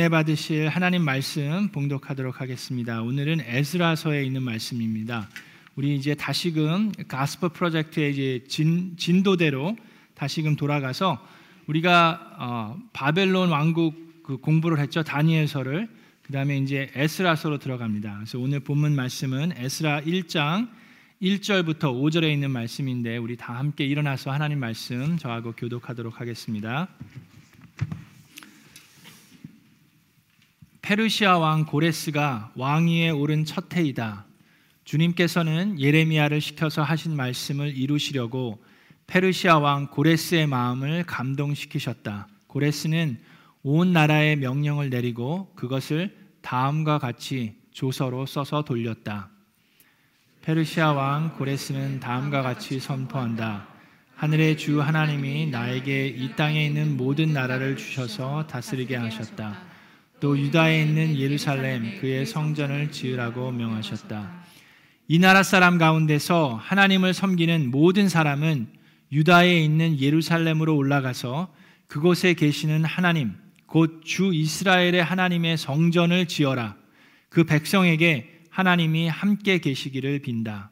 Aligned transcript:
은혜 0.00 0.08
받으실 0.08 0.70
하나님 0.70 1.02
말씀 1.04 1.68
봉독하도록 1.72 2.40
하겠습니다. 2.40 3.02
오늘은 3.02 3.42
에스라서에 3.44 4.24
있는 4.24 4.42
말씀입니다. 4.42 5.28
우리 5.76 5.94
이제 5.94 6.14
다시금 6.14 6.90
가스퍼 7.06 7.50
프로젝트의 7.50 8.12
이제 8.12 8.44
진, 8.48 8.96
진도대로 8.96 9.76
다시금 10.14 10.56
돌아가서 10.56 11.22
우리가 11.66 12.36
어, 12.38 12.78
바벨론 12.94 13.50
왕국 13.50 14.22
그 14.22 14.38
공부를 14.38 14.78
했죠 14.78 15.02
다니엘서를 15.02 15.86
그 16.22 16.32
다음에 16.32 16.56
이제 16.56 16.90
에스라서로 16.94 17.58
들어갑니다. 17.58 18.14
그래서 18.14 18.38
오늘 18.38 18.60
본문 18.60 18.96
말씀은 18.96 19.52
에스라 19.54 20.00
1장 20.00 20.70
1절부터 21.20 21.80
5절에 21.80 22.32
있는 22.32 22.50
말씀인데 22.52 23.18
우리 23.18 23.36
다 23.36 23.52
함께 23.52 23.84
일어나서 23.84 24.30
하나님 24.30 24.60
말씀 24.60 25.18
저하고 25.18 25.52
교독하도록 25.52 26.22
하겠습니다. 26.22 26.88
페르시아 30.90 31.38
왕 31.38 31.66
고레스가 31.66 32.50
왕위에 32.56 33.10
오른 33.10 33.44
첫 33.44 33.76
해이다. 33.76 34.24
주님께서는 34.82 35.78
예레미야를 35.78 36.40
시켜서 36.40 36.82
하신 36.82 37.14
말씀을 37.14 37.76
이루시려고 37.76 38.60
페르시아 39.06 39.58
왕 39.58 39.86
고레스의 39.86 40.48
마음을 40.48 41.04
감동시키셨다. 41.04 42.26
고레스는 42.48 43.20
온 43.62 43.92
나라에 43.92 44.34
명령을 44.34 44.90
내리고 44.90 45.52
그것을 45.54 46.12
다음과 46.42 46.98
같이 46.98 47.54
조서로 47.70 48.26
써서 48.26 48.62
돌렸다. 48.62 49.30
페르시아 50.42 50.90
왕 50.90 51.36
고레스는 51.36 52.00
다음과 52.00 52.42
같이 52.42 52.80
선포한다. 52.80 53.68
하늘의 54.16 54.58
주 54.58 54.82
하나님이 54.82 55.50
나에게 55.52 56.08
이 56.08 56.34
땅에 56.34 56.66
있는 56.66 56.96
모든 56.96 57.32
나라를 57.32 57.76
주셔서 57.76 58.48
다스리게 58.48 58.96
하셨다. 58.96 59.69
또 60.20 60.38
유다에 60.38 60.82
있는 60.82 61.18
예루살렘 61.18 61.98
그의 61.98 62.26
성전을 62.26 62.92
지으라고 62.92 63.50
명하셨다. 63.52 64.30
이 65.08 65.18
나라 65.18 65.42
사람 65.42 65.78
가운데서 65.78 66.60
하나님을 66.62 67.14
섬기는 67.14 67.70
모든 67.70 68.08
사람은 68.08 68.68
유다에 69.12 69.58
있는 69.58 69.98
예루살렘으로 69.98 70.76
올라가서 70.76 71.52
그곳에 71.88 72.34
계시는 72.34 72.84
하나님 72.84 73.32
곧 73.66 74.04
주 74.04 74.30
이스라엘의 74.34 75.02
하나님의 75.02 75.56
성전을 75.56 76.26
지어라. 76.26 76.76
그 77.28 77.44
백성에게 77.44 78.40
하나님이 78.50 79.08
함께 79.08 79.58
계시기를 79.58 80.18
빈다. 80.20 80.70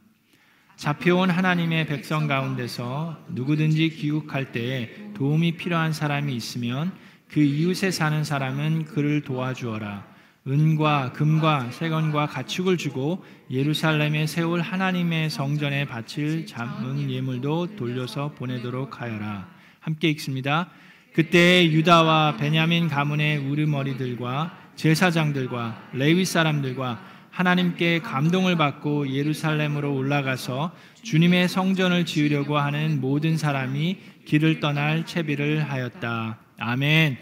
잡혀온 0.76 1.30
하나님의 1.30 1.86
백성 1.86 2.26
가운데서 2.26 3.24
누구든지 3.30 3.90
귀국할 3.90 4.52
때에 4.52 4.90
도움이 5.14 5.56
필요한 5.56 5.92
사람이 5.92 6.34
있으면 6.36 6.92
그 7.30 7.40
이웃에 7.40 7.90
사는 7.90 8.24
사람은 8.24 8.86
그를 8.86 9.22
도와주어라. 9.22 10.18
은과 10.46 11.12
금과 11.12 11.70
세건과 11.72 12.26
가축을 12.26 12.78
주고 12.78 13.22
예루살렘에 13.50 14.26
세울 14.26 14.62
하나님의 14.62 15.28
성전에 15.28 15.84
바칠 15.84 16.46
잡은 16.46 17.10
예물도 17.10 17.76
돌려서 17.76 18.32
보내도록 18.32 19.02
하여라. 19.02 19.46
함께 19.80 20.08
읽습니다. 20.10 20.70
그때 21.12 21.70
유다와 21.70 22.36
베냐민 22.38 22.88
가문의 22.88 23.38
우르머리들과 23.38 24.56
제사장들과 24.76 25.90
레위 25.92 26.24
사람들과 26.24 27.02
하나님께 27.30 28.00
감동을 28.00 28.56
받고 28.56 29.12
예루살렘으로 29.12 29.94
올라가서 29.94 30.72
주님의 31.02 31.48
성전을 31.48 32.06
지으려고 32.06 32.58
하는 32.58 33.00
모든 33.00 33.36
사람이 33.36 33.98
길을 34.24 34.60
떠날 34.60 35.04
채비를 35.04 35.70
하였다. 35.70 36.47
아멘. 36.60 37.16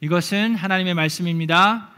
이것은 0.00 0.56
하나님의 0.56 0.94
말씀입니다. 0.94 1.90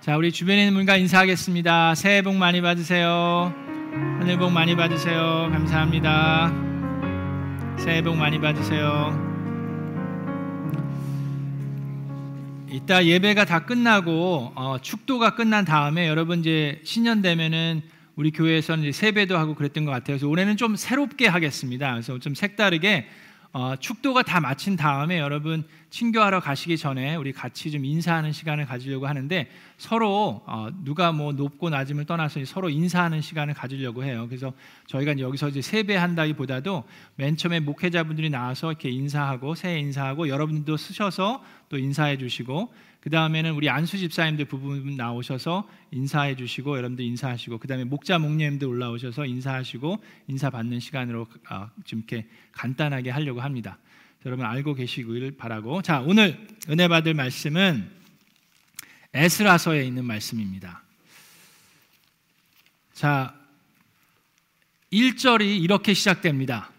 자, 0.00 0.18
우리 0.18 0.30
주변에 0.30 0.66
있는 0.66 0.74
분과 0.74 0.98
인사하겠습니다. 0.98 1.94
새해 1.94 2.20
복 2.20 2.36
많이 2.36 2.60
받으세요. 2.60 3.54
하늘 4.18 4.36
복 4.36 4.50
많이 4.50 4.76
받으세요. 4.76 5.48
감사합니다. 5.50 6.52
새해 7.78 8.02
복 8.02 8.16
많이 8.16 8.38
받으세요. 8.38 9.32
이따 12.70 13.02
예배가 13.02 13.46
다 13.46 13.64
끝나고 13.64 14.52
어, 14.54 14.76
축도가 14.82 15.36
끝난 15.36 15.64
다음에 15.64 16.06
여러분 16.06 16.40
이제 16.40 16.82
신년 16.84 17.22
되면은 17.22 17.80
우리 18.16 18.30
교회에서는 18.30 18.92
세배도 18.92 19.38
하고 19.38 19.54
그랬던 19.54 19.86
것 19.86 19.90
같아요. 19.90 20.18
그래서 20.18 20.28
올해는 20.28 20.58
좀 20.58 20.76
새롭게 20.76 21.28
하겠습니다. 21.28 21.92
그래서 21.92 22.18
좀 22.18 22.34
색다르게 22.34 23.08
어, 23.54 23.74
축도가 23.78 24.22
다 24.22 24.40
마친 24.40 24.76
다음에 24.76 25.18
여러분 25.18 25.64
친교하러 25.90 26.40
가시기 26.40 26.78
전에 26.78 27.16
우리 27.16 27.32
같이 27.32 27.70
좀 27.70 27.84
인사하는 27.84 28.32
시간을 28.32 28.64
가지려고 28.64 29.06
하는데 29.06 29.46
서로 29.76 30.42
어, 30.46 30.68
누가 30.82 31.12
뭐 31.12 31.32
높고 31.32 31.68
낮음을 31.68 32.06
떠나서 32.06 32.42
서로 32.46 32.70
인사하는 32.70 33.20
시간을 33.20 33.52
가지려고 33.52 34.04
해요. 34.04 34.26
그래서 34.26 34.54
저희가 34.86 35.18
여기서 35.18 35.48
이제 35.50 35.60
세배한다기보다도 35.60 36.84
맨 37.16 37.36
처음에 37.36 37.60
목회자분들이 37.60 38.30
나와서 38.30 38.70
이렇게 38.70 38.88
인사하고 38.88 39.54
새해 39.54 39.78
인사하고 39.80 40.28
여러분들도 40.28 40.78
쓰셔서 40.78 41.44
또 41.68 41.76
인사해 41.76 42.16
주시고 42.16 42.72
그 43.02 43.10
다음에는 43.10 43.54
우리 43.54 43.68
안수 43.68 43.98
집사님들 43.98 44.44
부분 44.44 44.96
나오셔서 44.96 45.68
인사해 45.90 46.36
주시고 46.36 46.76
여러분들 46.76 47.04
인사하시고 47.04 47.58
그 47.58 47.66
다음에 47.66 47.82
목자 47.82 48.20
목녀님들 48.20 48.68
올라오셔서 48.68 49.26
인사하시고 49.26 50.00
인사 50.28 50.50
받는 50.50 50.78
시간으로 50.78 51.26
아, 51.48 51.68
좀 51.84 51.98
이렇게 51.98 52.28
간단하게 52.52 53.10
하려고 53.10 53.40
합니다. 53.40 53.76
여러분 54.24 54.46
알고 54.46 54.74
계시길 54.74 55.36
바라고 55.36 55.82
자 55.82 56.00
오늘 56.00 56.46
은혜 56.68 56.86
받을 56.86 57.14
말씀은 57.14 57.90
에스라서에 59.12 59.84
있는 59.84 60.04
말씀입니다. 60.04 60.84
자 62.92 63.34
1절이 64.92 65.60
이렇게 65.60 65.92
시작됩니다. 65.92 66.70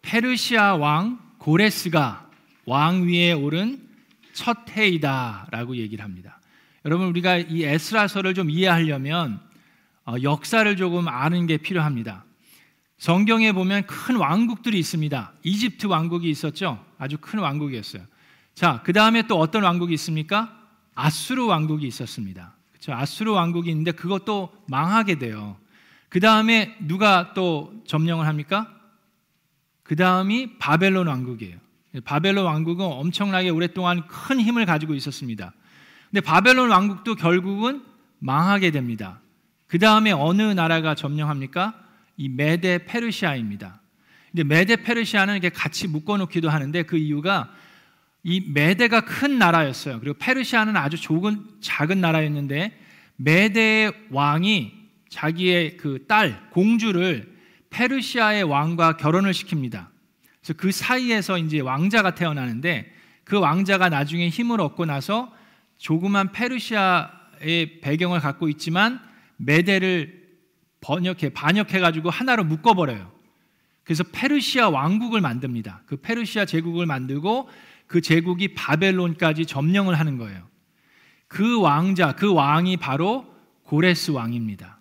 페르시아 0.00 0.76
왕 0.76 1.18
고레스가 1.36 2.30
왕 2.64 3.06
위에 3.06 3.32
오른 3.32 3.83
첫 4.34 4.76
해이다라고 4.76 5.76
얘기를 5.76 6.04
합니다. 6.04 6.40
여러분 6.84 7.06
우리가 7.06 7.38
이 7.38 7.64
에스라서를 7.64 8.34
좀 8.34 8.50
이해하려면 8.50 9.40
어, 10.04 10.16
역사를 10.22 10.76
조금 10.76 11.08
아는 11.08 11.46
게 11.46 11.56
필요합니다. 11.56 12.24
성경에 12.98 13.52
보면 13.52 13.86
큰 13.86 14.16
왕국들이 14.16 14.78
있습니다. 14.78 15.32
이집트 15.42 15.86
왕국이 15.86 16.28
있었죠. 16.28 16.84
아주 16.98 17.16
큰 17.18 17.38
왕국이었어요. 17.38 18.02
자, 18.54 18.82
그 18.84 18.92
다음에 18.92 19.26
또 19.26 19.38
어떤 19.38 19.62
왕국이 19.62 19.94
있습니까? 19.94 20.54
아수르 20.94 21.46
왕국이 21.46 21.86
있었습니다. 21.86 22.54
그렇죠? 22.70 22.92
아수르 22.92 23.32
왕국이 23.32 23.70
있는데 23.70 23.92
그것도 23.92 24.52
망하게 24.68 25.18
돼요. 25.18 25.56
그 26.08 26.20
다음에 26.20 26.76
누가 26.80 27.32
또 27.34 27.82
점령을 27.86 28.26
합니까? 28.26 28.72
그 29.82 29.96
다음이 29.96 30.58
바벨론 30.58 31.08
왕국이에요. 31.08 31.63
바벨론 32.04 32.46
왕국은 32.46 32.84
엄청나게 32.84 33.50
오랫동안 33.50 34.06
큰 34.08 34.40
힘을 34.40 34.66
가지고 34.66 34.94
있었습니다. 34.94 35.52
근데 36.10 36.20
바벨론 36.20 36.70
왕국도 36.70 37.14
결국은 37.14 37.82
망하게 38.18 38.70
됩니다. 38.70 39.20
그 39.66 39.78
다음에 39.78 40.12
어느 40.12 40.42
나라가 40.42 40.94
점령합니까? 40.94 41.74
이 42.16 42.28
메데 42.28 42.84
페르시아입니다. 42.86 43.80
근데 44.30 44.44
메데 44.44 44.76
페르시아는 44.76 45.34
이렇게 45.34 45.48
같이 45.48 45.86
묶어놓기도 45.88 46.50
하는데 46.50 46.82
그 46.84 46.96
이유가 46.96 47.50
이 48.22 48.40
메데가 48.52 49.02
큰 49.02 49.38
나라였어요. 49.38 50.00
그리고 50.00 50.16
페르시아는 50.18 50.76
아주 50.76 50.96
조금 51.00 51.46
작은 51.60 52.00
나라였는데 52.00 52.80
메데의 53.16 53.92
왕이 54.10 54.72
자기의 55.10 55.76
그 55.76 56.06
딸 56.08 56.50
공주를 56.50 57.34
페르시아의 57.70 58.44
왕과 58.44 58.96
결혼을 58.96 59.32
시킵니다. 59.32 59.93
그래서 60.44 60.54
그 60.58 60.72
사이에서 60.72 61.38
이제 61.38 61.60
왕자가 61.60 62.14
태어나는데 62.14 62.92
그 63.24 63.38
왕자가 63.38 63.88
나중에 63.88 64.28
힘을 64.28 64.60
얻고 64.60 64.84
나서 64.84 65.32
조그만 65.78 66.32
페르시아의 66.32 67.80
배경을 67.80 68.20
갖고 68.20 68.50
있지만 68.50 69.00
메데를 69.38 70.22
번역해 70.82 71.30
반역해 71.30 71.80
가지고 71.80 72.10
하나로 72.10 72.44
묶어 72.44 72.74
버려요. 72.74 73.10
그래서 73.84 74.04
페르시아 74.04 74.68
왕국을 74.68 75.22
만듭니다. 75.22 75.82
그 75.86 75.96
페르시아 75.96 76.44
제국을 76.44 76.84
만들고 76.84 77.48
그 77.86 78.02
제국이 78.02 78.54
바벨론까지 78.54 79.46
점령을 79.46 79.98
하는 79.98 80.18
거예요. 80.18 80.46
그 81.26 81.58
왕자, 81.58 82.12
그 82.12 82.32
왕이 82.32 82.76
바로 82.76 83.26
고레스 83.62 84.10
왕입니다. 84.10 84.78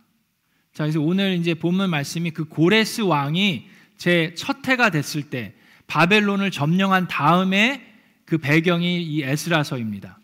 자, 0.73 0.83
그래서 0.83 0.99
오늘 0.99 1.35
이제 1.35 1.53
본문 1.53 1.89
말씀이 1.89 2.31
그 2.31 2.45
고레스 2.45 3.01
왕이 3.01 3.72
제 4.03 4.33
첫 4.35 4.67
해가 4.67 4.89
됐을 4.89 5.23
때 5.23 5.53
바벨론을 5.87 6.51
점령한 6.51 7.07
다음에 7.07 7.81
그 8.25 8.37
배경이 8.37 9.01
이 9.01 9.23
에스라서입니다. 9.23 10.19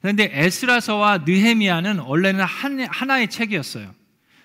그런데 0.00 0.30
에스라서와 0.32 1.24
느헤미야는 1.26 1.98
원래는 1.98 2.44
한, 2.44 2.86
하나의 2.88 3.28
책이었어요. 3.28 3.92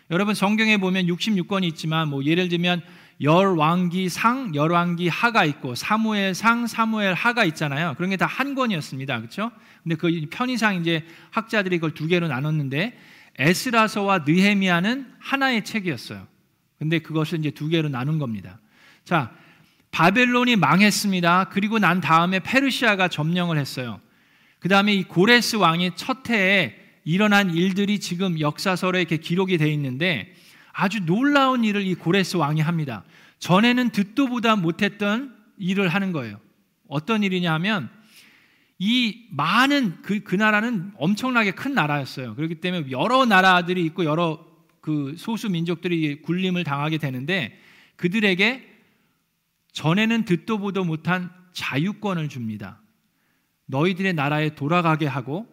여러분 0.10 0.34
성경에 0.34 0.78
보면 0.78 1.06
66권이 1.06 1.66
있지만 1.66 2.08
뭐 2.08 2.24
예를 2.24 2.50
들면 2.50 2.82
열왕기 3.22 4.10
상, 4.10 4.56
열왕기 4.56 5.10
하가 5.10 5.46
있고 5.46 5.76
사무엘 5.76 6.34
상, 6.34 6.66
사무엘 6.66 7.14
하가 7.14 7.46
있잖아요. 7.46 7.94
그런 7.98 8.10
게 8.10 8.18
다 8.18 8.26
한 8.26 8.56
권이었습니다. 8.56 9.20
그렇죠? 9.20 9.52
근데 9.84 9.96
그 9.96 10.26
편의상 10.32 10.78
이제 10.78 11.06
학자들이 11.30 11.78
그걸 11.78 11.92
두 11.94 12.08
개로 12.08 12.28
나눴는데 12.28 12.98
에스라서와 13.38 14.24
느헤미야는 14.26 15.14
하나의 15.20 15.66
책이었어요. 15.66 16.26
근데 16.80 16.98
그것을 16.98 17.38
이제 17.38 17.52
두 17.52 17.68
개로 17.70 17.90
나눈 17.90 18.18
겁니다. 18.18 18.58
자, 19.06 19.32
바벨론이 19.92 20.56
망했습니다. 20.56 21.50
그리고 21.52 21.80
난 21.80 22.02
다음에 22.02 22.40
페르시아가 22.40 23.08
점령을 23.08 23.58
했어요. 23.58 24.00
그 24.60 24.70
다음에 24.70 24.94
이 24.94 25.04
고레스 25.04 25.58
왕이 25.58 25.92
첫 25.96 26.30
해에 26.30 26.76
일어난 27.04 27.54
일들이 27.54 28.00
지금 28.00 28.40
역사서에 28.40 29.00
이렇게 29.00 29.18
기록이 29.18 29.58
되어 29.58 29.68
있는데 29.70 30.34
아주 30.72 31.04
놀라운 31.06 31.64
일을 31.64 31.86
이 31.86 31.96
고레스 31.96 32.38
왕이 32.38 32.62
합니다. 32.62 33.04
전에는 33.40 33.90
듣도 33.90 34.28
보다 34.28 34.56
못했던 34.56 35.36
일을 35.58 35.90
하는 35.90 36.12
거예요. 36.12 36.40
어떤 36.88 37.24
일이냐 37.24 37.52
하면 37.54 37.90
이 38.78 39.26
많은 39.32 40.02
그, 40.02 40.22
그 40.22 40.36
나라는 40.36 40.92
엄청나게 40.96 41.52
큰 41.52 41.74
나라였어요. 41.74 42.36
그렇기 42.36 42.56
때문에 42.56 42.92
여러 42.92 43.26
나라들이 43.26 43.84
있고 43.86 44.06
여러 44.06 44.46
그 44.80 45.16
소수 45.18 45.50
민족들이 45.50 46.22
군림을 46.22 46.64
당하게 46.64 46.98
되는데 46.98 47.60
그들에게 47.96 48.71
전에는 49.74 50.26
듣도 50.26 50.58
보도 50.58 50.84
못한 50.84 51.30
자유권을 51.54 52.30
줍니다. 52.30 52.82
너희들의 53.68 54.14
나라에 54.14 54.56
돌아가게 54.56 55.08
하고 55.08 55.48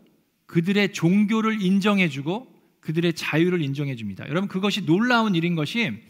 그들의 0.46 0.92
종교를 0.92 1.62
인정해주고 1.62 2.58
그들의 2.80 3.12
자유를 3.14 3.62
인정해줍니다. 3.62 4.28
여러분 4.28 4.48
그것이 4.48 4.86
놀라운 4.86 5.34
일인 5.34 5.54
것이 5.54 6.02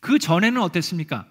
그 0.00 0.18
전에는 0.18 0.60
어땠습니까? 0.60 1.26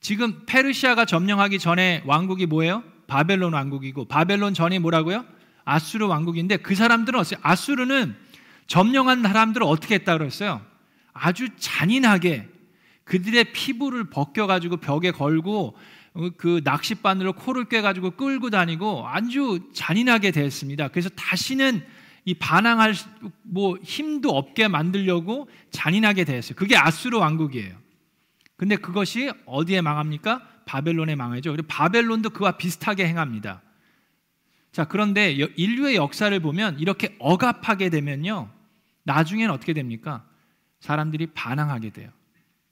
지금 0.00 0.44
페르시아가 0.46 1.04
점령하기 1.04 1.58
전에 1.58 2.02
왕국이 2.04 2.46
뭐예요? 2.46 2.82
바벨론 3.06 3.54
왕국이고 3.54 4.06
바벨론 4.06 4.52
전이 4.52 4.78
뭐라고요? 4.80 5.24
아수르 5.64 6.06
왕국인데 6.06 6.58
그 6.58 6.74
사람들은 6.74 7.18
어때요? 7.18 7.40
아수르는 7.42 8.14
점령한 8.66 9.22
사람들을 9.22 9.66
어떻게 9.66 9.94
했다 9.94 10.18
그랬어요? 10.18 10.60
아주 11.12 11.48
잔인하게 11.56 12.48
그들의 13.04 13.52
피부를 13.52 14.04
벗겨 14.10 14.46
가지고 14.46 14.78
벽에 14.78 15.10
걸고 15.10 15.76
어, 16.14 16.30
그 16.36 16.60
낚싯바늘로 16.64 17.34
코를 17.34 17.66
꿰 17.66 17.82
가지고 17.82 18.12
끌고 18.12 18.50
다니고 18.50 19.06
아주 19.06 19.68
잔인하게 19.74 20.30
대했습니다. 20.30 20.88
그래서 20.88 21.08
다시는 21.10 21.84
이 22.24 22.34
반항할 22.34 22.94
뭐 23.42 23.76
힘도 23.82 24.30
없게 24.30 24.68
만들려고 24.68 25.48
잔인하게 25.70 26.24
대했어요. 26.24 26.54
그게 26.56 26.76
아수르 26.76 27.18
왕국이에요. 27.18 27.76
근데 28.56 28.76
그것이 28.76 29.30
어디에 29.46 29.80
망합니까? 29.80 30.42
바벨론에 30.64 31.16
망하죠. 31.16 31.50
그리고 31.50 31.66
바벨론도 31.68 32.30
그와 32.30 32.52
비슷하게 32.52 33.06
행합니다. 33.06 33.60
자, 34.72 34.84
그런데 34.84 35.30
인류의 35.32 35.96
역사를 35.96 36.38
보면 36.40 36.78
이렇게 36.78 37.14
억압하게 37.18 37.90
되면요. 37.90 38.50
나중에는 39.02 39.52
어떻게 39.52 39.72
됩니까? 39.72 40.24
사람들이 40.80 41.26
반항하게 41.26 41.90
돼요. 41.90 42.10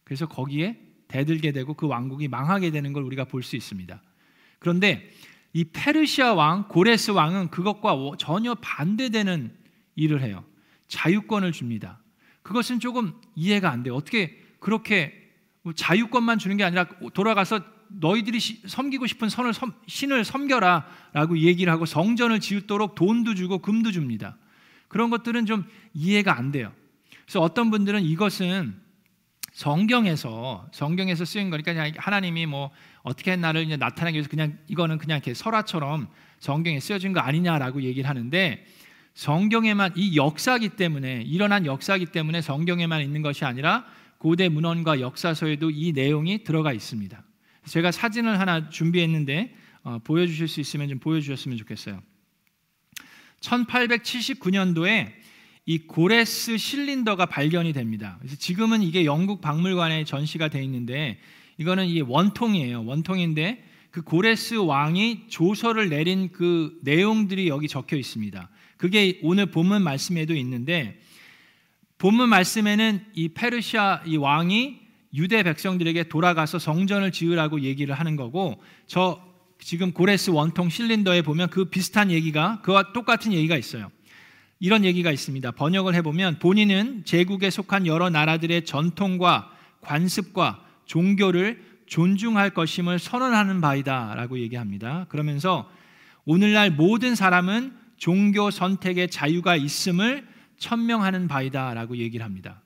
그래서 0.05 0.27
거기에 0.27 0.79
대들게 1.09 1.53
되고 1.53 1.75
그 1.75 1.87
왕국이 1.87 2.29
망하게 2.29 2.71
되는 2.71 2.93
걸 2.93 3.03
우리가 3.03 3.25
볼 3.25 3.43
수 3.43 3.57
있습니다. 3.57 4.01
그런데 4.59 5.11
이 5.53 5.65
페르시아 5.65 6.33
왕 6.35 6.69
고레스 6.69 7.11
왕은 7.11 7.51
그것과 7.51 7.97
전혀 8.19 8.55
반대되는 8.55 9.55
일을 9.97 10.23
해요. 10.23 10.45
자유권을 10.89 11.53
줍니다. 11.53 12.01
그것은 12.43 12.81
조금 12.81 13.15
이해가 13.35 13.71
안 13.71 13.83
돼요. 13.83 13.95
어떻게 13.95 14.41
그렇게 14.59 15.31
자유권만 15.75 16.39
주는 16.39 16.57
게 16.57 16.65
아니라 16.65 16.87
돌아가서 17.13 17.61
너희들이 17.89 18.41
섬기고 18.41 19.07
싶은 19.07 19.29
선을 19.29 19.53
섬, 19.53 19.73
신을 19.87 20.25
섬겨라라고 20.25 21.39
얘기를 21.39 21.71
하고 21.73 21.85
성전을 21.85 22.41
지으도록 22.41 22.95
돈도 22.95 23.35
주고 23.35 23.59
금도 23.59 23.93
줍니다. 23.93 24.39
그런 24.89 25.11
것들은 25.11 25.47
좀 25.47 25.65
이해가 25.93 26.37
안 26.37 26.53
돼요. 26.53 26.73
그래서 27.25 27.41
어떤 27.41 27.71
분들은 27.71 28.03
이것은 28.03 28.75
성경에서 29.53 30.69
성경에서 30.73 31.25
쓰인 31.25 31.51
거니까 31.51 31.73
그냥 31.73 31.93
하나님이 31.97 32.47
뭐 32.47 32.71
어떻게 33.03 33.37
나를 33.37 33.65
이제 33.65 33.77
나타내기 33.77 34.17
위해서 34.17 34.29
그냥 34.29 34.59
이거는 34.67 34.99
그냥 34.99 35.19
이렇게 35.19 35.35
설화처럼 35.35 36.09
성경에 36.39 36.81
쓰여진 36.81 37.13
거 37.13 37.21
아니냐라고 37.21 37.83
얘기를 37.83 38.09
하는데 38.09 38.65
성경에만 39.15 39.93
이 39.97 40.17
역사기 40.17 40.71
때문에 40.71 41.23
일어난 41.23 41.67
역사기 41.67 42.07
때문에 42.07 42.41
성경에만 42.41 43.03
있는 43.03 43.21
것이 43.21 43.45
아니라 43.45 43.85
고대 44.17 44.49
문헌과 44.49 45.01
역사서에도 45.01 45.71
이 45.71 45.93
내용이 45.93 46.45
들어가 46.45 46.73
있습니다. 46.73 47.23
제가 47.67 47.93
사진을 47.93 48.41
하나 48.41 48.71
준비했는데 48.71 49.55
어, 49.85 49.99
보여주실 50.03 50.49
수 50.49 50.61
있으면 50.61 50.89
좀 50.89 50.99
보여주셨으면 50.99 51.59
좋겠어요. 51.59 52.01
1879년도에 53.41 55.13
이 55.64 55.79
고레스 55.79 56.59
실린더가 56.59 57.26
발견이 57.26 57.73
됩니다. 57.73 58.17
그래서 58.19 58.37
지금은 58.37 58.82
이게 58.82 59.05
영국 59.05 59.41
박물관에 59.41 60.05
전시가 60.05 60.49
돼 60.49 60.62
있는데 60.64 61.19
이거는 61.59 61.87
이 61.87 62.00
원통이에요. 62.00 62.85
원통인데 62.85 63.64
그 63.91 64.03
고레스 64.03 64.55
왕이 64.55 65.29
조서를 65.29 65.88
내린 65.88 66.32
그 66.32 66.79
내용들이 66.82 67.49
여기 67.49 67.69
적혀 67.69 67.97
있습니다. 67.97 68.49
그게 68.76 69.20
오늘 69.23 69.47
본문 69.47 69.82
말씀에도 69.82 70.35
있는데 70.35 70.99
본문 71.99 72.29
말씀에는 72.31 73.05
이 73.15 73.29
페르시아 73.29 74.03
이 74.06 74.17
왕이 74.17 74.81
유대 75.15 75.43
백성들에게 75.43 76.05
돌아가서 76.05 76.58
성전을 76.58 77.12
지으라고 77.12 77.61
얘기를 77.61 77.94
하는 77.94 78.17
거고 78.17 78.61
저 78.87 79.23
지금 79.61 79.93
고레스 79.93 80.31
원통 80.31 80.70
실린더에 80.70 81.23
보면 81.23 81.50
그 81.50 81.67
비슷한 81.67 82.11
얘기가 82.11 82.62
그와 82.62 82.93
똑같은 82.93 83.32
얘기가 83.32 83.56
있어요. 83.56 83.93
이런 84.62 84.85
얘기가 84.85 85.11
있습니다. 85.11 85.50
번역을 85.50 85.97
해보면 85.97 86.38
본인은 86.38 87.03
제국에 87.05 87.50
속한 87.50 87.88
여러 87.88 88.11
나라들의 88.11 88.64
전통과 88.64 89.50
관습과 89.81 90.64
종교를 90.85 91.61
존중할 91.87 92.50
것임을 92.50 93.00
선언하는 93.00 93.61
바이다 93.61 94.14
라고 94.14 94.38
얘기합니다. 94.38 95.06
그러면서 95.09 95.69
오늘날 96.25 96.70
모든 96.70 97.17
사람은 97.17 97.73
종교 97.97 98.53
선택의 98.53 99.11
자유가 99.11 99.56
있음을 99.56 100.25
천명하는 100.59 101.27
바이다 101.27 101.75
라고 101.75 101.96
얘기를 101.96 102.25
합니다. 102.25 102.63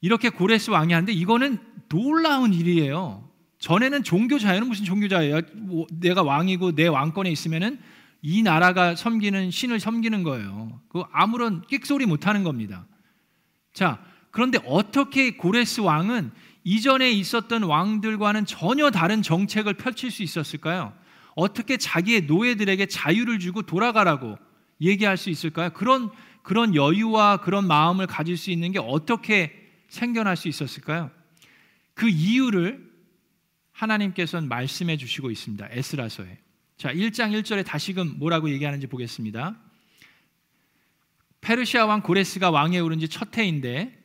이렇게 0.00 0.30
고레스 0.30 0.70
왕이 0.70 0.94
하는데 0.94 1.12
이거는 1.12 1.58
놀라운 1.90 2.54
일이에요. 2.54 3.28
전에는 3.58 4.02
종교 4.02 4.38
자유는 4.38 4.66
무슨 4.66 4.86
종교 4.86 5.08
자유야? 5.08 5.42
뭐 5.56 5.86
내가 5.92 6.22
왕이고 6.22 6.74
내 6.74 6.86
왕권에 6.86 7.30
있으면은 7.30 7.80
이 8.22 8.42
나라가 8.42 8.94
섬기는 8.94 9.50
신을 9.50 9.80
섬기는 9.80 10.22
거예요. 10.22 10.80
그 10.88 11.02
아무런 11.12 11.62
끽소리 11.66 12.06
못 12.06 12.26
하는 12.26 12.44
겁니다. 12.44 12.86
자, 13.72 14.02
그런데 14.30 14.58
어떻게 14.64 15.36
고레스 15.36 15.80
왕은 15.80 16.30
이전에 16.64 17.10
있었던 17.10 17.64
왕들과는 17.64 18.46
전혀 18.46 18.90
다른 18.90 19.22
정책을 19.22 19.74
펼칠 19.74 20.12
수 20.12 20.22
있었을까요? 20.22 20.94
어떻게 21.34 21.76
자기의 21.76 22.22
노예들에게 22.22 22.86
자유를 22.86 23.40
주고 23.40 23.62
돌아가라고 23.62 24.38
얘기할 24.80 25.16
수 25.16 25.28
있을까요? 25.28 25.70
그런 25.70 26.10
그런 26.42 26.74
여유와 26.74 27.38
그런 27.38 27.66
마음을 27.66 28.06
가질 28.06 28.36
수 28.36 28.50
있는 28.50 28.72
게 28.72 28.78
어떻게 28.78 29.52
생겨날 29.88 30.36
수 30.36 30.48
있었을까요? 30.48 31.10
그 31.94 32.08
이유를 32.08 32.90
하나님께서는 33.72 34.48
말씀해 34.48 34.96
주시고 34.96 35.30
있습니다. 35.30 35.68
에스라서에. 35.70 36.38
자, 36.82 36.92
1장 36.92 37.30
1절에 37.30 37.64
다시금 37.64 38.18
뭐라고 38.18 38.50
얘기하는지 38.50 38.88
보겠습니다. 38.88 39.56
페르시아 41.40 41.86
왕 41.86 42.02
고레스가 42.02 42.50
왕에 42.50 42.80
오른 42.80 42.98
지 42.98 43.06
첫 43.06 43.38
해인데 43.38 43.96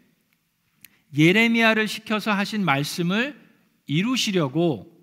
예레미야를 1.17 1.88
시켜서 1.88 2.31
하신 2.34 2.63
말씀을 2.63 3.36
이루시려고 3.88 4.96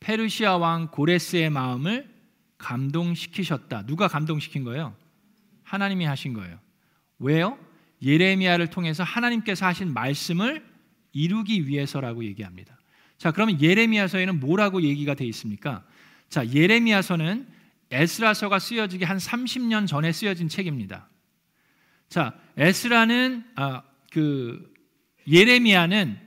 페르시아 0.00 0.56
왕 0.56 0.90
고레스의 0.90 1.50
마음을 1.50 2.08
감동시키셨다. 2.56 3.84
누가 3.84 4.08
감동시킨 4.08 4.64
거예요? 4.64 4.96
하나님이 5.62 6.06
하신 6.06 6.32
거예요. 6.32 6.58
왜요? 7.18 7.58
예레미야를 8.02 8.70
통해서 8.70 9.02
하나님께서 9.02 9.66
하신 9.66 9.92
말씀을 9.92 10.66
이루기 11.12 11.68
위해서라고 11.68 12.24
얘기합니다. 12.24 12.78
자, 13.18 13.30
그러면 13.30 13.60
예레미야서에는 13.60 14.40
뭐라고 14.40 14.80
얘기가 14.80 15.12
되어 15.12 15.26
있습니까? 15.26 15.84
자, 16.30 16.46
예레미야서는 16.46 17.46
에스라서가 17.90 18.60
쓰여지기 18.60 19.04
한 19.04 19.18
30년 19.18 19.88
전에 19.88 20.12
쓰여진 20.12 20.48
책입니다. 20.48 21.08
자, 22.08 22.34
에스라는 22.56 23.44
아, 23.56 23.82
그 24.12 24.72
예레미야는 25.28 26.18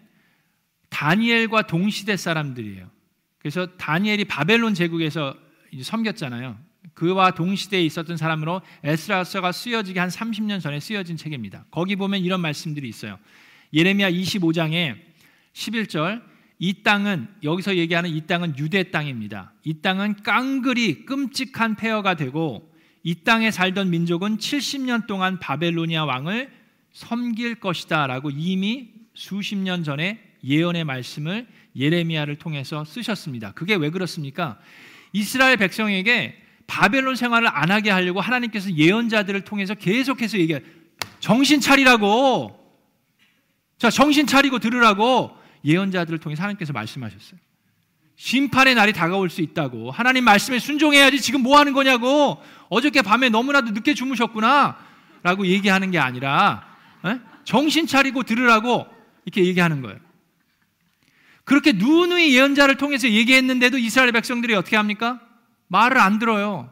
다니엘과 0.89 1.67
동시대 1.67 2.17
사람들이에요. 2.17 2.91
그래서 3.39 3.65
다니엘이 3.77 4.25
바벨론 4.25 4.73
제국에서 4.73 5.35
섬겼잖아요. 5.81 6.59
그와 6.93 7.31
동시대에 7.31 7.81
있었던 7.83 8.17
사람으로 8.17 8.61
에스라서가 8.83 9.53
쓰여지기 9.53 9.99
한 9.99 10.09
30년 10.09 10.61
전에 10.61 10.81
쓰여진 10.81 11.15
책입니다. 11.15 11.65
거기 11.71 11.95
보면 11.95 12.19
이런 12.19 12.41
말씀들이 12.41 12.87
있어요. 12.89 13.17
예레미야 13.73 14.11
25장에 14.11 14.97
11절 15.53 16.32
이 16.59 16.83
땅은 16.83 17.27
여기서 17.43 17.75
얘기하는 17.75 18.09
이 18.09 18.21
땅은 18.21 18.57
유대 18.57 18.91
땅입니다. 18.91 19.53
이 19.63 19.81
땅은 19.81 20.23
깡그리 20.23 21.05
끔찍한 21.05 21.75
폐허가 21.75 22.15
되고 22.15 22.71
이 23.03 23.15
땅에 23.23 23.51
살던 23.51 23.89
민족은 23.89 24.37
70년 24.37 25.07
동안 25.07 25.39
바벨로니아 25.39 26.05
왕을 26.05 26.49
섬길 26.93 27.55
것이다라고 27.55 28.29
이미 28.29 28.89
수십 29.13 29.55
년 29.57 29.83
전에 29.83 30.19
예언의 30.43 30.83
말씀을 30.83 31.47
예레미야를 31.75 32.37
통해서 32.37 32.85
쓰셨습니다. 32.85 33.53
그게 33.53 33.75
왜 33.75 33.89
그렇습니까? 33.89 34.59
이스라엘 35.11 35.57
백성에게 35.57 36.37
바벨론 36.67 37.15
생활을 37.15 37.47
안 37.47 37.71
하게 37.71 37.89
하려고 37.89 38.21
하나님께서 38.21 38.71
예언자들을 38.71 39.41
통해서 39.41 39.73
계속해서 39.75 40.39
얘기해 40.39 40.61
정신 41.19 41.59
차리라고 41.59 42.59
자 43.77 43.89
정신 43.89 44.25
차리고 44.25 44.59
들으라고 44.59 45.42
예언자들을 45.65 46.19
통해 46.19 46.35
하나님께서 46.37 46.73
말씀하셨어요. 46.73 47.39
심판의 48.15 48.75
날이 48.75 48.93
다가올 48.93 49.29
수 49.29 49.41
있다고 49.41 49.91
하나님 49.91 50.23
말씀에 50.23 50.59
순종해야지 50.59 51.19
지금 51.19 51.41
뭐 51.41 51.57
하는 51.57 51.73
거냐고 51.73 52.41
어저께 52.69 53.01
밤에 53.01 53.29
너무나도 53.29 53.71
늦게 53.71 53.93
주무셨구나 53.95 54.77
라고 55.23 55.47
얘기하는 55.47 55.91
게 55.91 55.99
아니라 55.99 56.67
에? 57.05 57.19
정신 57.43 57.87
차리고 57.87 58.23
들으라고 58.23 58.85
이렇게 59.25 59.45
얘기하는 59.45 59.81
거예요. 59.81 59.97
그렇게 61.43 61.73
누누이 61.73 62.35
예언자를 62.35 62.75
통해서 62.77 63.09
얘기했는데도 63.09 63.77
이스라엘 63.77 64.11
백성들이 64.11 64.53
어떻게 64.53 64.77
합니까? 64.77 65.19
말을 65.67 65.97
안 65.97 66.19
들어요. 66.19 66.71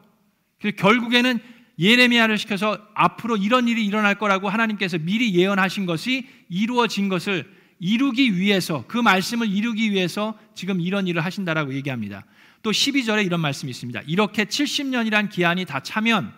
그래서 0.60 0.78
결국에는 0.78 1.40
예레미야를 1.80 2.38
시켜서 2.38 2.78
앞으로 2.94 3.38
이런 3.38 3.68
일이 3.68 3.86
일어날 3.86 4.16
거라고 4.16 4.50
하나님께서 4.50 4.98
미리 5.00 5.34
예언하신 5.34 5.86
것이 5.86 6.28
이루어진 6.48 7.10
것을 7.10 7.61
이루기 7.82 8.38
위해서 8.38 8.86
그 8.88 8.98
말씀을 9.00 9.50
이루기 9.50 9.92
위해서 9.92 10.38
지금 10.54 10.80
이런 10.80 11.08
일을 11.08 11.26
하신다라고 11.26 11.74
얘기합니다. 11.74 12.24
또 12.62 12.70
12절에 12.70 13.26
이런 13.26 13.42
말씀이 13.42 13.72
있습니다. 13.72 14.02
이렇게 14.06 14.46
70년이란 14.46 15.30
기한이 15.30 15.66
다 15.66 15.80
차면 15.82 16.32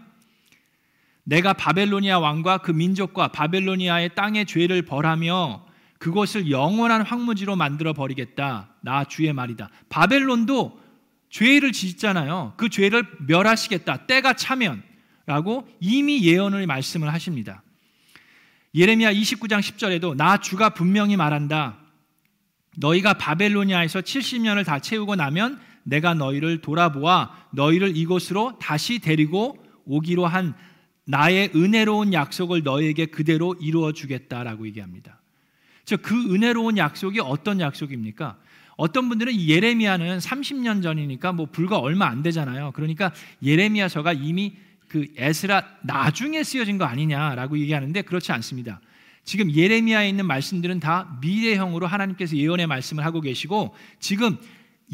내가 1.25 1.51
바벨로니아 1.51 2.19
왕과 2.19 2.59
그 2.59 2.71
민족과 2.71 3.27
바벨로니아의 3.27 4.15
땅의 4.15 4.45
죄를 4.45 4.83
벌하며 4.83 5.65
그것을 5.99 6.49
영원한 6.49 7.01
황무지로 7.01 7.57
만들어 7.57 7.91
버리겠다. 7.91 8.75
나 8.81 9.03
주의 9.03 9.31
말이다. 9.33 9.69
바벨론도 9.89 10.81
죄를 11.29 11.73
짓잖아요. 11.73 12.53
그 12.55 12.69
죄를 12.69 13.05
멸하시겠다. 13.27 14.05
때가 14.05 14.33
차면라고 14.33 15.67
이미 15.81 16.23
예언을 16.23 16.67
말씀을 16.67 17.11
하십니다. 17.11 17.63
예레미야 18.75 19.13
29장 19.13 19.59
10절에도 19.59 20.15
나 20.15 20.37
주가 20.37 20.69
분명히 20.69 21.15
말한다. 21.15 21.77
너희가 22.77 23.13
바벨로니아에서 23.13 24.01
70년을 24.01 24.65
다 24.65 24.79
채우고 24.79 25.15
나면 25.15 25.59
내가 25.83 26.13
너희를 26.13 26.61
돌아보아 26.61 27.29
너희를 27.51 27.95
이곳으로 27.95 28.57
다시 28.57 28.99
데리고 28.99 29.63
오기로 29.85 30.25
한 30.25 30.55
나의 31.05 31.51
은혜로운 31.55 32.13
약속을 32.13 32.63
너희에게 32.63 33.07
그대로 33.07 33.55
이루어 33.59 33.91
주겠다라고 33.91 34.65
얘기합니다. 34.67 35.19
그 36.01 36.33
은혜로운 36.33 36.77
약속이 36.77 37.19
어떤 37.19 37.59
약속입니까? 37.59 38.37
어떤 38.75 39.09
분들은 39.09 39.39
예레미야는 39.39 40.17
30년 40.17 40.81
전이니까 40.81 41.33
뭐 41.33 41.45
불과 41.45 41.77
얼마 41.77 42.07
안 42.07 42.23
되잖아요. 42.23 42.71
그러니까 42.71 43.13
예레미야서가 43.43 44.13
이미 44.13 44.55
그 44.93 45.07
에스라 45.17 45.65
나중에 45.81 46.43
쓰여진 46.43 46.77
거 46.77 46.85
아니냐라고 46.85 47.57
얘기하는데 47.57 48.03
그렇지 48.03 48.31
않습니다. 48.33 48.79
지금 49.23 49.51
예레미야에 49.51 50.07
있는 50.07 50.27
말씀들은 50.27 50.79
다 50.81 51.17
미래형으로 51.19 51.87
하나님께서 51.87 52.37
예언의 52.37 52.67
말씀을 52.67 53.03
하고 53.03 53.19
계시고 53.19 53.73
지금 53.99 54.37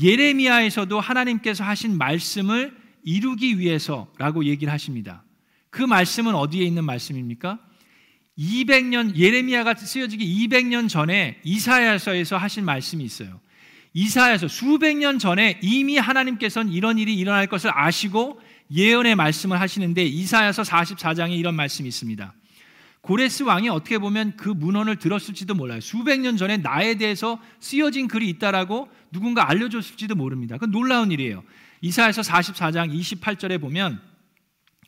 예레미야에서도 0.02 0.98
하나님께서 0.98 1.66
하신 1.66 1.98
말씀을 1.98 2.78
이루기 3.04 3.60
위해서라고 3.60 4.46
얘기를 4.46 4.72
하십니다. 4.72 5.26
그 5.70 5.84
말씀은 5.84 6.34
어디에 6.34 6.66
있는 6.66 6.86
말씀입니까? 6.86 7.60
200년 8.38 9.18
예레미야가 9.18 9.76
쓰여지기 9.76 10.48
200년 10.48 10.88
전에 10.88 11.42
이사야서에서 11.44 12.38
하신 12.38 12.64
말씀이 12.64 13.04
있어요. 13.04 13.42
이사야서 13.94 14.48
수백 14.48 14.96
년 14.96 15.20
전에 15.20 15.60
이미 15.62 15.98
하나님께서는 15.98 16.72
이런 16.72 16.98
일이 17.00 17.16
일어날 17.16 17.48
것을 17.48 17.72
아시고 17.74 18.40
예언의 18.72 19.16
말씀을 19.16 19.60
하시는데 19.60 20.06
이사야서 20.06 20.62
44장에 20.64 21.38
이런 21.38 21.56
말씀이 21.56 21.88
있습니다. 21.88 22.34
고레스 23.02 23.44
왕이 23.44 23.70
어떻게 23.70 23.98
보면 23.98 24.36
그 24.36 24.50
문헌을 24.50 24.98
들었을지도 24.98 25.56
몰라요. 25.56 25.80
수백 25.80 26.20
년 26.20 26.38
전에 26.38 26.58
나에 26.58 26.96
대해서 26.96 27.40
쓰여진 27.60 28.08
글이 28.08 28.28
있다라고 28.30 28.90
누군가 29.12 29.50
알려줬을지도 29.50 30.16
모릅니다. 30.16 30.58
그 30.58 30.66
놀라운 30.66 31.12
일이에요. 31.12 31.44
이사야서 31.82 32.22
44장 32.22 32.94
28절에 32.94 33.60
보면 33.60 34.02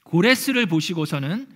고레스를 0.03 0.65
보시고서는 0.65 1.47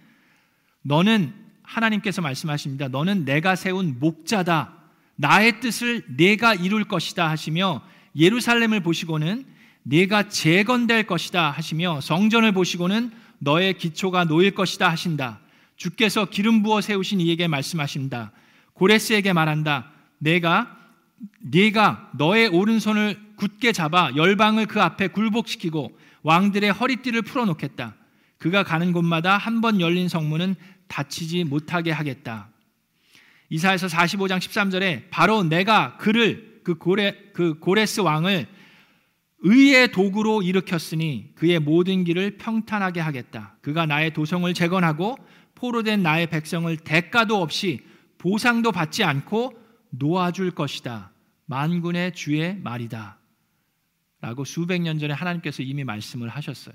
너는 0.81 1.33
하나님께서 1.63 2.21
말씀하십니다. 2.21 2.87
너는 2.87 3.25
내가 3.25 3.55
세운 3.55 3.97
목자다. 3.99 4.73
나의 5.17 5.59
뜻을 5.59 6.03
내가 6.07 6.53
이룰 6.53 6.85
것이다 6.85 7.29
하시며 7.29 7.81
예루살렘을 8.15 8.81
보시고는 8.81 9.45
네가 9.87 10.29
재건될 10.29 11.05
것이다 11.05 11.51
하시며 11.51 12.01
성전을 12.01 12.51
보시고는 12.53 13.11
너의 13.37 13.77
기초가 13.77 14.25
놓일 14.25 14.51
것이다 14.51 14.89
하신다. 14.89 15.39
주께서 15.75 16.25
기름 16.25 16.63
부어 16.63 16.81
세우신 16.81 17.21
이에게 17.21 17.47
말씀하신다. 17.47 18.31
고레스에게 18.73 19.33
말한다. 19.33 19.91
내가 20.17 20.75
네가 21.39 22.11
너의 22.17 22.47
오른손을 22.47 23.19
굳게 23.35 23.73
잡아 23.73 24.11
열방을 24.15 24.65
그 24.65 24.81
앞에 24.81 25.09
굴복시키고 25.09 25.97
왕들의 26.23 26.71
허리띠를 26.71 27.21
풀어 27.21 27.45
놓겠다. 27.45 27.95
그가 28.39 28.63
가는 28.63 28.91
곳마다 28.91 29.37
한 29.37 29.61
번 29.61 29.79
열린 29.79 30.09
성문은 30.09 30.55
닫히지 30.87 31.43
못하게 31.43 31.91
하겠다. 31.91 32.49
이사에서 33.49 33.85
45장 33.87 34.39
13절에 34.39 35.03
바로 35.11 35.43
내가 35.43 35.97
그를 35.97 36.61
그 36.63 36.75
고레 36.75 37.31
그 37.33 37.59
고레스 37.59 38.01
왕을 38.01 38.47
의의 39.47 39.91
도구로 39.91 40.41
일으켰으니 40.41 41.29
그의 41.35 41.59
모든 41.59 42.03
길을 42.03 42.37
평탄하게 42.37 42.99
하겠다. 42.99 43.55
그가 43.61 43.85
나의 43.85 44.11
도성을 44.11 44.51
재건하고 44.55 45.17
포로된 45.53 46.01
나의 46.01 46.27
백성을 46.27 46.75
대가도 46.77 47.39
없이 47.39 47.81
보상도 48.17 48.71
받지 48.71 49.03
않고 49.03 49.53
놓아줄 49.91 50.49
것이다. 50.51 51.11
만군의 51.45 52.13
주의 52.13 52.57
말이다. 52.57 53.19
라고 54.19 54.45
수백 54.45 54.81
년 54.81 54.97
전에 54.97 55.13
하나님께서 55.13 55.61
이미 55.61 55.83
말씀을 55.83 56.27
하셨어요. 56.29 56.73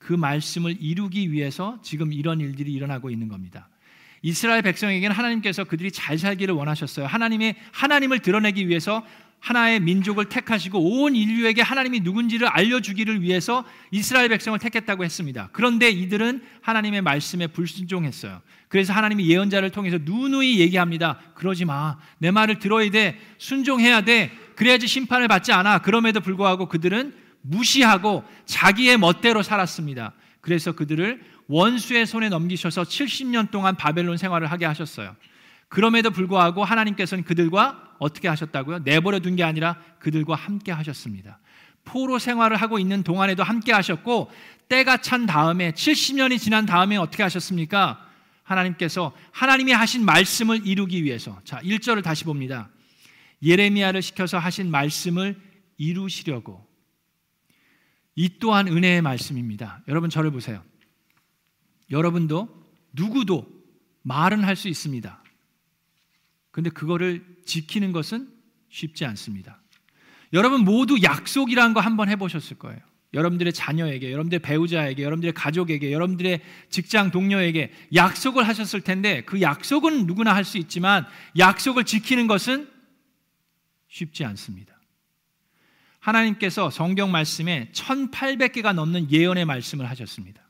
그 0.00 0.12
말씀을 0.12 0.76
이루기 0.80 1.30
위해서 1.30 1.78
지금 1.82 2.12
이런 2.12 2.40
일들이 2.40 2.72
일어나고 2.72 3.08
있는 3.08 3.28
겁니다. 3.28 3.68
이스라엘 4.22 4.62
백성에게는 4.62 5.14
하나님께서 5.14 5.62
그들이 5.62 5.92
잘 5.92 6.18
살기를 6.18 6.56
원하셨어요. 6.56 7.06
하나님의 7.06 7.54
하나님을 7.70 8.18
드러내기 8.18 8.66
위해서 8.66 9.06
하나의 9.40 9.80
민족을 9.80 10.26
택하시고 10.26 11.02
온 11.02 11.14
인류에게 11.14 11.62
하나님이 11.62 12.00
누군지를 12.00 12.48
알려주기를 12.48 13.22
위해서 13.22 13.64
이스라엘 13.90 14.28
백성을 14.28 14.58
택했다고 14.58 15.04
했습니다. 15.04 15.48
그런데 15.52 15.90
이들은 15.90 16.42
하나님의 16.60 17.02
말씀에 17.02 17.46
불순종했어요. 17.46 18.42
그래서 18.68 18.92
하나님이 18.92 19.28
예언자를 19.28 19.70
통해서 19.70 19.98
누누이 20.00 20.60
얘기합니다. 20.60 21.18
그러지 21.34 21.64
마. 21.64 21.96
내 22.18 22.30
말을 22.30 22.58
들어야 22.58 22.90
돼. 22.90 23.18
순종해야 23.38 24.02
돼. 24.02 24.30
그래야지 24.56 24.86
심판을 24.86 25.28
받지 25.28 25.52
않아. 25.52 25.78
그럼에도 25.78 26.20
불구하고 26.20 26.66
그들은 26.66 27.14
무시하고 27.42 28.24
자기의 28.44 28.98
멋대로 28.98 29.42
살았습니다. 29.42 30.12
그래서 30.40 30.72
그들을 30.72 31.22
원수의 31.46 32.06
손에 32.06 32.28
넘기셔서 32.28 32.82
70년 32.82 33.50
동안 33.50 33.76
바벨론 33.76 34.16
생활을 34.16 34.50
하게 34.50 34.66
하셨어요. 34.66 35.16
그럼에도 35.68 36.10
불구하고 36.10 36.64
하나님께서는 36.64 37.24
그들과 37.24 37.87
어떻게 37.98 38.28
하셨다고요? 38.28 38.80
내버려 38.80 39.20
둔 39.20 39.36
게 39.36 39.44
아니라 39.44 39.80
그들과 39.98 40.34
함께 40.34 40.72
하셨습니다. 40.72 41.38
포로 41.84 42.18
생활을 42.18 42.56
하고 42.56 42.78
있는 42.78 43.02
동안에도 43.02 43.42
함께 43.42 43.72
하셨고 43.72 44.30
때가 44.68 44.98
찬 44.98 45.26
다음에 45.26 45.72
70년이 45.72 46.38
지난 46.38 46.66
다음에 46.66 46.96
어떻게 46.96 47.22
하셨습니까? 47.22 48.04
하나님께서 48.42 49.12
하나님이 49.32 49.72
하신 49.72 50.04
말씀을 50.04 50.66
이루기 50.66 51.04
위해서 51.04 51.40
자, 51.44 51.60
1절을 51.60 52.02
다시 52.02 52.24
봅니다. 52.24 52.70
예레미야를 53.42 54.02
시켜서 54.02 54.38
하신 54.38 54.70
말씀을 54.70 55.40
이루시려고 55.76 56.66
이 58.16 58.38
또한 58.40 58.66
은혜의 58.68 59.00
말씀입니다. 59.02 59.82
여러분 59.86 60.10
저를 60.10 60.30
보세요. 60.30 60.62
여러분도 61.90 62.48
누구도 62.92 63.46
말은 64.02 64.42
할 64.44 64.56
수 64.56 64.68
있습니다. 64.68 65.22
근데 66.50 66.70
그거를 66.70 67.24
지키는 67.48 67.90
것은 67.92 68.28
쉽지 68.68 69.04
않습니다. 69.06 69.60
여러분 70.32 70.60
모두 70.60 70.98
약속이라는 71.02 71.74
거 71.74 71.80
한번 71.80 72.08
해보셨을 72.08 72.58
거예요. 72.58 72.78
여러분들의 73.14 73.54
자녀에게, 73.54 74.12
여러분들의 74.12 74.40
배우자에게, 74.40 75.02
여러분들의 75.02 75.32
가족에게, 75.32 75.90
여러분들의 75.92 76.42
직장 76.68 77.10
동료에게 77.10 77.72
약속을 77.94 78.46
하셨을 78.46 78.82
텐데 78.82 79.22
그 79.24 79.40
약속은 79.40 80.06
누구나 80.06 80.34
할 80.34 80.44
수 80.44 80.58
있지만 80.58 81.06
약속을 81.38 81.84
지키는 81.84 82.26
것은 82.26 82.70
쉽지 83.88 84.26
않습니다. 84.26 84.78
하나님께서 86.00 86.68
성경 86.68 87.10
말씀에 87.10 87.70
1800개가 87.72 88.74
넘는 88.74 89.10
예언의 89.10 89.46
말씀을 89.46 89.88
하셨습니다. 89.88 90.42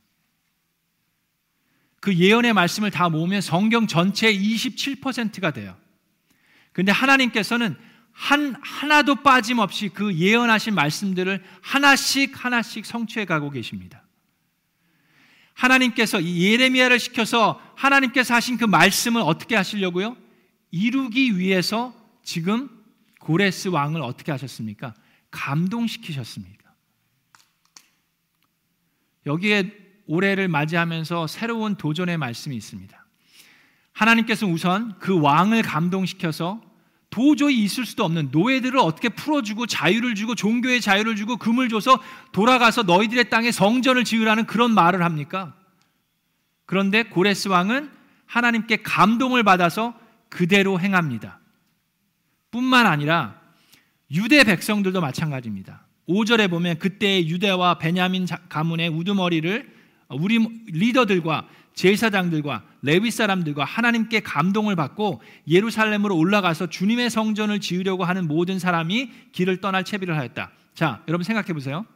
그 2.00 2.14
예언의 2.14 2.52
말씀을 2.54 2.90
다 2.90 3.08
모으면 3.08 3.40
성경 3.40 3.86
전체의 3.86 4.36
27%가 4.36 5.52
돼요. 5.52 5.76
근데 6.78 6.92
하나님께서는 6.92 7.76
한 8.12 8.54
하나도 8.62 9.24
빠짐없이 9.24 9.88
그 9.88 10.14
예언하신 10.14 10.76
말씀들을 10.76 11.42
하나씩 11.60 12.44
하나씩 12.44 12.86
성취해 12.86 13.24
가고 13.24 13.50
계십니다. 13.50 14.04
하나님께서 15.54 16.20
이 16.20 16.44
예레미야를 16.44 17.00
시켜서 17.00 17.60
하나님께서 17.74 18.32
하신 18.32 18.58
그 18.58 18.64
말씀을 18.64 19.22
어떻게 19.22 19.56
하시려고요? 19.56 20.16
이루기 20.70 21.36
위해서 21.36 21.92
지금 22.22 22.70
고레스 23.18 23.66
왕을 23.66 24.00
어떻게 24.00 24.30
하셨습니까? 24.30 24.94
감동시키셨습니다. 25.32 26.76
여기에 29.26 29.76
올해를 30.06 30.46
맞이하면서 30.46 31.26
새로운 31.26 31.74
도전의 31.74 32.18
말씀이 32.18 32.54
있습니다. 32.54 33.04
하나님께서 33.94 34.46
우선 34.46 34.96
그 35.00 35.20
왕을 35.20 35.62
감동시켜서 35.62 36.67
도저히 37.10 37.62
있을 37.62 37.86
수도 37.86 38.04
없는 38.04 38.28
노예들을 38.30 38.78
어떻게 38.78 39.08
풀어주고 39.08 39.66
자유를 39.66 40.14
주고 40.14 40.34
종교의 40.34 40.80
자유를 40.80 41.16
주고 41.16 41.36
금을 41.36 41.68
줘서 41.68 42.00
돌아가서 42.32 42.82
너희들의 42.82 43.30
땅에 43.30 43.50
성전을 43.50 44.04
지으라는 44.04 44.46
그런 44.46 44.72
말을 44.74 45.02
합니까? 45.02 45.54
그런데 46.66 47.04
고레스 47.04 47.48
왕은 47.48 47.90
하나님께 48.26 48.78
감동을 48.82 49.42
받아서 49.42 49.98
그대로 50.28 50.78
행합니다. 50.78 51.40
뿐만 52.50 52.86
아니라 52.86 53.40
유대 54.10 54.44
백성들도 54.44 55.00
마찬가지입니다. 55.00 55.86
5절에 56.08 56.50
보면 56.50 56.78
그때의 56.78 57.28
유대와 57.28 57.78
베냐민 57.78 58.26
가문의 58.48 58.88
우두머리를 58.88 59.78
우리 60.10 60.38
리더들과 60.66 61.48
제사장들과 61.78 62.64
레위 62.82 63.12
사람들과 63.12 63.64
하나님께 63.64 64.18
감동을 64.20 64.74
받고 64.74 65.22
예루살렘으로 65.46 66.16
올라가서 66.16 66.66
주님의 66.70 67.08
성전을 67.08 67.60
지으려고 67.60 68.02
하는 68.02 68.26
모든 68.26 68.58
사람이 68.58 69.12
길을 69.30 69.60
떠날 69.60 69.84
채비를 69.84 70.16
하였다. 70.16 70.50
자, 70.74 71.04
여러분 71.06 71.22
생각해 71.22 71.52
보세요. 71.52 71.86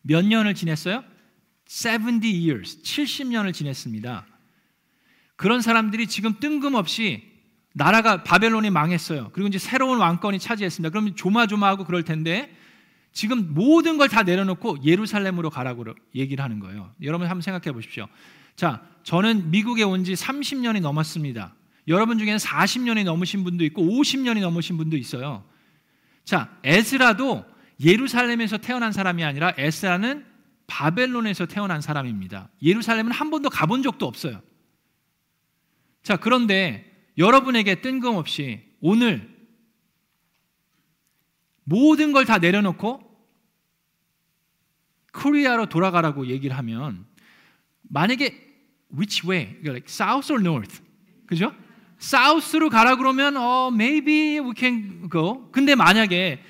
몇 0.00 0.24
년을 0.24 0.54
지냈어요? 0.54 1.04
70 1.66 2.24
years, 2.24 2.80
70년을 2.80 3.52
지냈습니다. 3.52 4.26
그런 5.36 5.60
사람들이 5.60 6.06
지금 6.06 6.40
뜬금없이 6.40 7.22
나라가 7.74 8.24
바벨론이 8.24 8.70
망했어요. 8.70 9.28
그리고 9.34 9.48
이제 9.48 9.58
새로운 9.58 9.98
왕권이 9.98 10.38
차지했습니다. 10.38 10.88
그러면 10.88 11.16
조마조마하고 11.16 11.84
그럴 11.84 12.02
텐데 12.02 12.56
지금 13.12 13.52
모든 13.52 13.98
걸 13.98 14.08
다 14.08 14.22
내려놓고 14.22 14.78
예루살렘으로 14.84 15.50
가라고 15.50 15.84
얘기를 16.14 16.42
하는 16.42 16.60
거예요. 16.60 16.94
여러분 17.02 17.26
한번 17.26 17.42
생각해 17.42 17.72
보십시오. 17.72 18.08
자, 18.56 18.86
저는 19.02 19.50
미국에 19.50 19.82
온 19.82 20.04
지 20.04 20.12
30년이 20.14 20.80
넘었습니다. 20.80 21.54
여러분 21.88 22.18
중에는 22.18 22.36
40년이 22.38 23.04
넘으신 23.04 23.42
분도 23.44 23.64
있고 23.64 23.82
50년이 23.82 24.40
넘으신 24.40 24.76
분도 24.76 24.96
있어요. 24.96 25.44
자, 26.24 26.56
에스라도 26.62 27.44
예루살렘에서 27.82 28.58
태어난 28.58 28.92
사람이 28.92 29.24
아니라 29.24 29.52
에스라는 29.56 30.26
바벨론에서 30.66 31.46
태어난 31.46 31.80
사람입니다. 31.80 32.50
예루살렘은 32.62 33.10
한 33.10 33.30
번도 33.30 33.50
가본 33.50 33.82
적도 33.82 34.06
없어요. 34.06 34.40
자, 36.02 36.16
그런데 36.16 36.86
여러분에게 37.18 37.80
뜬금없이 37.80 38.62
오늘 38.80 39.28
모든 41.64 42.12
걸 42.12 42.24
다 42.24 42.38
내려놓고 42.38 43.08
코리아로 45.12 45.66
돌아가라고 45.66 46.26
얘기를 46.28 46.56
하면 46.58 47.06
만약에 47.82 48.49
which 48.96 49.26
way? 49.26 49.56
like 49.64 49.86
south 49.88 50.32
or 50.32 50.40
north? 50.40 50.80
그죠? 51.26 51.52
south로 51.98 52.70
가라 52.70 52.96
그러면 52.96 53.36
어 53.36 53.70
maybe 53.72 54.40
we 54.40 54.52
can 54.56 55.08
go. 55.10 55.48
근데 55.52 55.74
만약에 55.74 56.40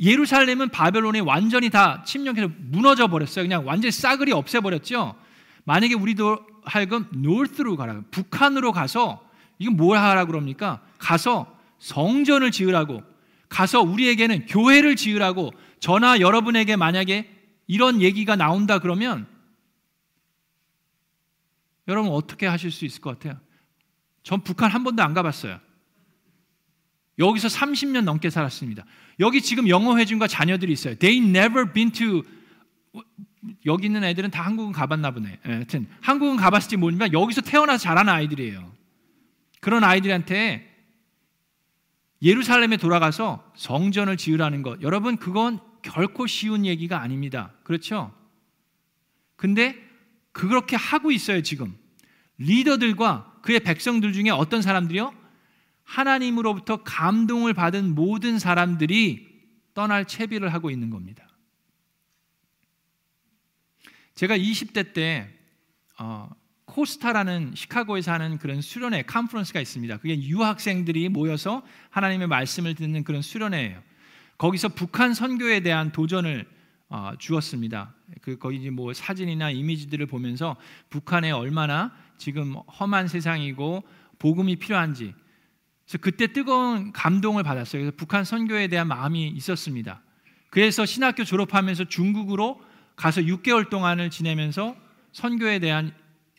예루살렘은 0.00 0.68
바벨론이 0.68 1.20
완전히 1.20 1.68
다 1.68 2.04
침략해서 2.06 2.48
무너져 2.58 3.08
버렸어요. 3.08 3.44
그냥 3.44 3.66
완전히 3.66 3.90
싸그리 3.90 4.32
없애 4.32 4.60
버렸죠. 4.60 5.16
만약에 5.64 5.94
우리도 5.94 6.38
하여금 6.64 7.06
north로 7.14 7.76
가라. 7.76 8.02
북한으로 8.10 8.72
가서 8.72 9.20
이건 9.58 9.76
뭘 9.76 9.98
하라 9.98 10.26
그럽니까? 10.26 10.80
가서 10.98 11.54
성전을 11.78 12.50
지으라고 12.50 13.02
가서 13.48 13.80
우리에게는 13.80 14.46
교회를 14.46 14.96
지으라고 14.96 15.50
저나 15.80 16.20
여러분에게 16.20 16.76
만약에 16.76 17.28
이런 17.66 18.00
얘기가 18.00 18.36
나온다 18.36 18.78
그러면 18.78 19.26
여러분 21.90 22.12
어떻게 22.12 22.46
하실 22.46 22.70
수 22.70 22.84
있을 22.84 23.00
것 23.00 23.18
같아요? 23.18 23.38
전 24.22 24.42
북한 24.42 24.70
한 24.70 24.84
번도 24.84 25.02
안 25.02 25.12
가봤어요. 25.12 25.58
여기서 27.18 27.48
30년 27.48 28.04
넘게 28.04 28.30
살았습니다. 28.30 28.84
여기 29.18 29.42
지금 29.42 29.68
영어 29.68 29.98
회중과 29.98 30.28
자녀들이 30.28 30.72
있어요. 30.72 30.94
They 30.94 31.18
never 31.28 31.72
been 31.72 31.90
to 31.90 32.22
여기 33.66 33.86
있는 33.86 34.04
애들은 34.04 34.30
다 34.30 34.42
한국은 34.42 34.72
가봤나 34.72 35.10
보네. 35.10 35.38
예, 35.46 35.50
하여튼 35.50 35.88
한국은 36.00 36.36
가봤을지 36.36 36.76
모르지만 36.76 37.12
여기서 37.12 37.40
태어나서 37.40 37.82
자란 37.82 38.08
아이들이에요. 38.08 38.72
그런 39.60 39.82
아이들한테 39.82 40.66
예루살렘에 42.22 42.76
돌아가서 42.76 43.52
성전을 43.56 44.16
지으라는 44.16 44.62
것. 44.62 44.80
여러분 44.82 45.16
그건 45.16 45.58
결코 45.82 46.26
쉬운 46.26 46.64
얘기가 46.66 47.00
아닙니다. 47.00 47.52
그렇죠? 47.64 48.14
근데 49.36 49.74
그렇게 50.32 50.76
하고 50.76 51.10
있어요, 51.10 51.42
지금. 51.42 51.76
리더들과 52.40 53.40
그의 53.42 53.60
백성들 53.60 54.12
중에 54.12 54.30
어떤 54.30 54.62
사람들이요? 54.62 55.14
하나님으로부터 55.84 56.82
감동을 56.82 57.54
받은 57.54 57.94
모든 57.94 58.38
사람들이 58.38 59.28
떠날 59.74 60.04
채비를 60.04 60.52
하고 60.52 60.70
있는 60.70 60.90
겁니다. 60.90 61.28
제가 64.14 64.36
20대 64.36 64.92
때 64.92 65.28
어, 65.98 66.30
코스타라는 66.64 67.52
시카고에서 67.54 68.12
하는 68.12 68.38
그런 68.38 68.60
수련회 68.60 69.02
컨퍼런스가 69.02 69.60
있습니다. 69.60 69.98
그게 69.98 70.18
유학생들이 70.20 71.08
모여서 71.08 71.62
하나님의 71.90 72.28
말씀을 72.28 72.74
듣는 72.74 73.04
그런 73.04 73.22
수련회예요. 73.22 73.82
거기서 74.38 74.70
북한 74.70 75.12
선교에 75.12 75.60
대한 75.60 75.92
도전을 75.92 76.46
어, 76.88 77.12
주었습니다. 77.18 77.94
그 78.20 78.38
거기 78.38 78.70
뭐 78.70 78.92
사진이나 78.92 79.50
이미지들을 79.50 80.06
보면서 80.06 80.56
북한에 80.88 81.30
얼마나 81.30 81.92
지금 82.20 82.54
험한 82.54 83.08
세상이고 83.08 83.82
복음이 84.18 84.56
필요한지 84.56 85.14
그래서 85.84 85.98
그때 86.02 86.32
뜨거운 86.32 86.92
감동을 86.92 87.42
받았어요. 87.42 87.82
그래서 87.82 87.96
북한 87.96 88.24
선교에 88.24 88.68
대한 88.68 88.86
마음이 88.86 89.26
있었습니다. 89.28 90.02
그래서 90.50 90.84
신학교 90.86 91.24
졸업하면서 91.24 91.86
중국으로 91.86 92.62
가서 92.94 93.22
6개월 93.22 93.70
동안을 93.70 94.10
지내면서 94.10 94.76
선교에 95.12 95.58
대한 95.58 95.92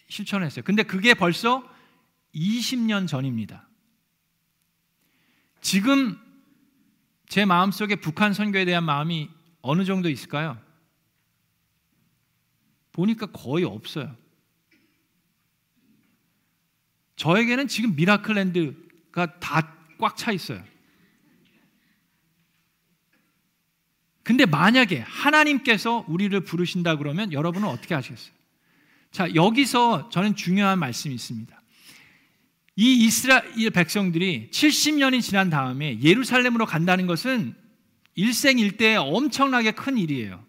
실천을 0.07 0.45
했어요. 0.45 0.63
근데 0.63 0.83
그게 0.83 1.13
벌써 1.13 1.67
20년 2.35 3.07
전입니다. 3.07 3.67
지금 5.61 6.17
제 7.27 7.43
마음속에 7.45 7.95
북한 7.95 8.33
선교에 8.33 8.65
대한 8.65 8.83
마음이 8.83 9.29
어느 9.61 9.83
정도 9.83 10.09
있을까요? 10.09 10.57
보니까 12.91 13.25
거의 13.27 13.65
없어요. 13.65 14.20
저에게는 17.21 17.67
지금 17.67 17.95
미라클랜드가 17.95 19.39
다 19.39 19.81
꽉 20.01 20.17
차 20.17 20.31
있어요. 20.31 20.63
근데 24.23 24.45
만약에 24.45 24.99
하나님께서 24.99 26.05
우리를 26.07 26.37
부르신다 26.41 26.95
그러면 26.95 27.31
여러분은 27.31 27.67
어떻게 27.67 27.93
하시겠어요? 27.93 28.33
자, 29.11 29.33
여기서 29.35 30.09
저는 30.09 30.35
중요한 30.35 30.79
말씀이 30.79 31.13
있습니다. 31.13 31.61
이 32.77 33.05
이스라엘 33.05 33.69
백성들이 33.69 34.49
70년이 34.51 35.21
지난 35.21 35.49
다음에 35.49 35.99
예루살렘으로 36.01 36.65
간다는 36.65 37.07
것은 37.07 37.53
일생일대에 38.15 38.95
엄청나게 38.95 39.71
큰 39.71 39.97
일이에요. 39.97 40.43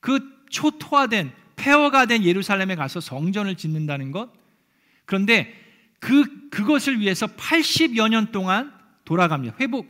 그 0.00 0.44
초토화된 0.50 1.32
폐허가 1.56 2.06
된 2.06 2.24
예루살렘에 2.24 2.74
가서 2.74 3.00
성전을 3.00 3.56
짓는다는 3.56 4.12
것. 4.12 4.32
그런데 5.04 5.65
그 6.06 6.50
그것을 6.50 7.00
위해서 7.00 7.26
80여 7.26 8.08
년 8.08 8.30
동안 8.30 8.72
돌아갑니다. 9.04 9.56
회복 9.58 9.88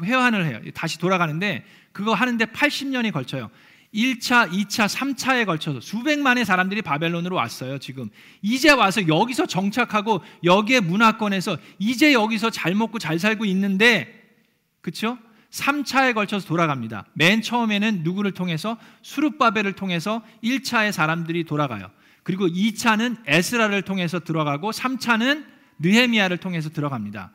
회환을 0.00 0.46
해요. 0.46 0.60
다시 0.72 1.00
돌아가는데 1.00 1.64
그거 1.90 2.14
하는데 2.14 2.44
80년이 2.44 3.10
걸쳐요. 3.10 3.50
1차, 3.92 4.52
2차, 4.52 4.88
3차에 4.88 5.44
걸쳐서 5.44 5.80
수백만의 5.80 6.44
사람들이 6.44 6.80
바벨론으로 6.80 7.34
왔어요, 7.34 7.78
지금. 7.78 8.08
이제 8.40 8.70
와서 8.70 9.08
여기서 9.08 9.46
정착하고 9.46 10.22
여기에 10.44 10.78
문화권에서 10.78 11.56
이제 11.80 12.12
여기서 12.12 12.50
잘 12.50 12.76
먹고 12.76 13.00
잘 13.00 13.18
살고 13.18 13.44
있는데 13.46 14.38
그렇죠? 14.80 15.18
3차에 15.50 16.14
걸쳐서 16.14 16.46
돌아갑니다. 16.46 17.06
맨 17.14 17.42
처음에는 17.42 18.04
누구를 18.04 18.30
통해서 18.30 18.78
수룹바벨을 19.02 19.72
통해서 19.72 20.22
1차의 20.44 20.92
사람들이 20.92 21.42
돌아가요. 21.42 21.90
그리고 22.22 22.46
2차는 22.46 23.16
에스라를 23.26 23.82
통해서 23.82 24.20
들어가고 24.20 24.70
3차는 24.70 25.44
느헤미야를 25.78 26.38
통해서 26.38 26.70
들어갑니다. 26.70 27.32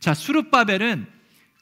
자, 0.00 0.14
수룹바벨은 0.14 1.06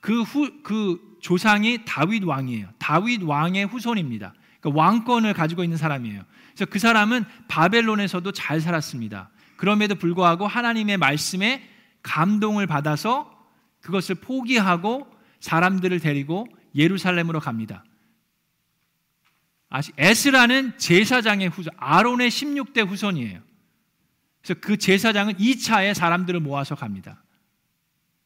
그 0.00 0.22
후, 0.22 0.62
그 0.62 1.16
조상이 1.20 1.84
다윗 1.84 2.24
왕이에요. 2.24 2.68
다윗 2.78 3.22
왕의 3.22 3.66
후손입니다. 3.66 4.34
그러니까 4.60 4.82
왕권을 4.82 5.34
가지고 5.34 5.62
있는 5.62 5.76
사람이에요. 5.76 6.24
그래서 6.54 6.70
그 6.70 6.78
사람은 6.78 7.24
바벨론에서도 7.48 8.32
잘 8.32 8.60
살았습니다. 8.60 9.30
그럼에도 9.56 9.94
불구하고 9.94 10.46
하나님의 10.46 10.96
말씀에 10.96 11.62
감동을 12.02 12.66
받아서 12.66 13.30
그것을 13.80 14.16
포기하고 14.16 15.06
사람들을 15.40 16.00
데리고 16.00 16.46
예루살렘으로 16.74 17.40
갑니다. 17.40 17.84
에스라는 19.96 20.76
제사장의 20.76 21.48
후손, 21.48 21.72
아론의 21.76 22.30
16대 22.30 22.86
후손이에요. 22.86 23.40
그래서 24.42 24.60
그 24.60 24.76
제사장은 24.76 25.34
2차에 25.34 25.94
사람들을 25.94 26.40
모아서 26.40 26.74
갑니다. 26.74 27.22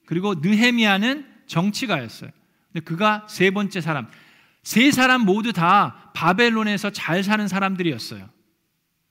그리고 0.07 0.35
느헤미야는 0.35 1.27
정치가였어요. 1.47 2.31
근데 2.73 2.85
그가 2.85 3.27
세 3.29 3.51
번째 3.51 3.81
사람. 3.81 4.09
세 4.63 4.91
사람 4.91 5.23
모두 5.23 5.53
다 5.53 6.11
바벨론에서 6.15 6.91
잘 6.91 7.23
사는 7.23 7.47
사람들이었어요. 7.47 8.29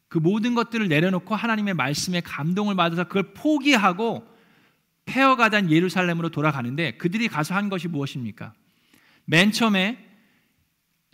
그 0.10 0.18
모든 0.18 0.56
것들을 0.56 0.88
내려놓고 0.88 1.36
하나님의 1.36 1.74
말씀에 1.74 2.22
감동을 2.22 2.76
받아서 2.76 3.06
그걸 3.06 3.34
포기하고 3.34 4.28
폐허가단 5.06 5.72
예루살렘으로 5.72 6.30
돌아가는데 6.30 6.98
그들이 6.98 7.28
가서 7.28 7.56
한 7.56 7.70
것이 7.70 7.88
무엇입니까? 7.88 8.54
맨 9.26 9.52
처음에 9.52 10.05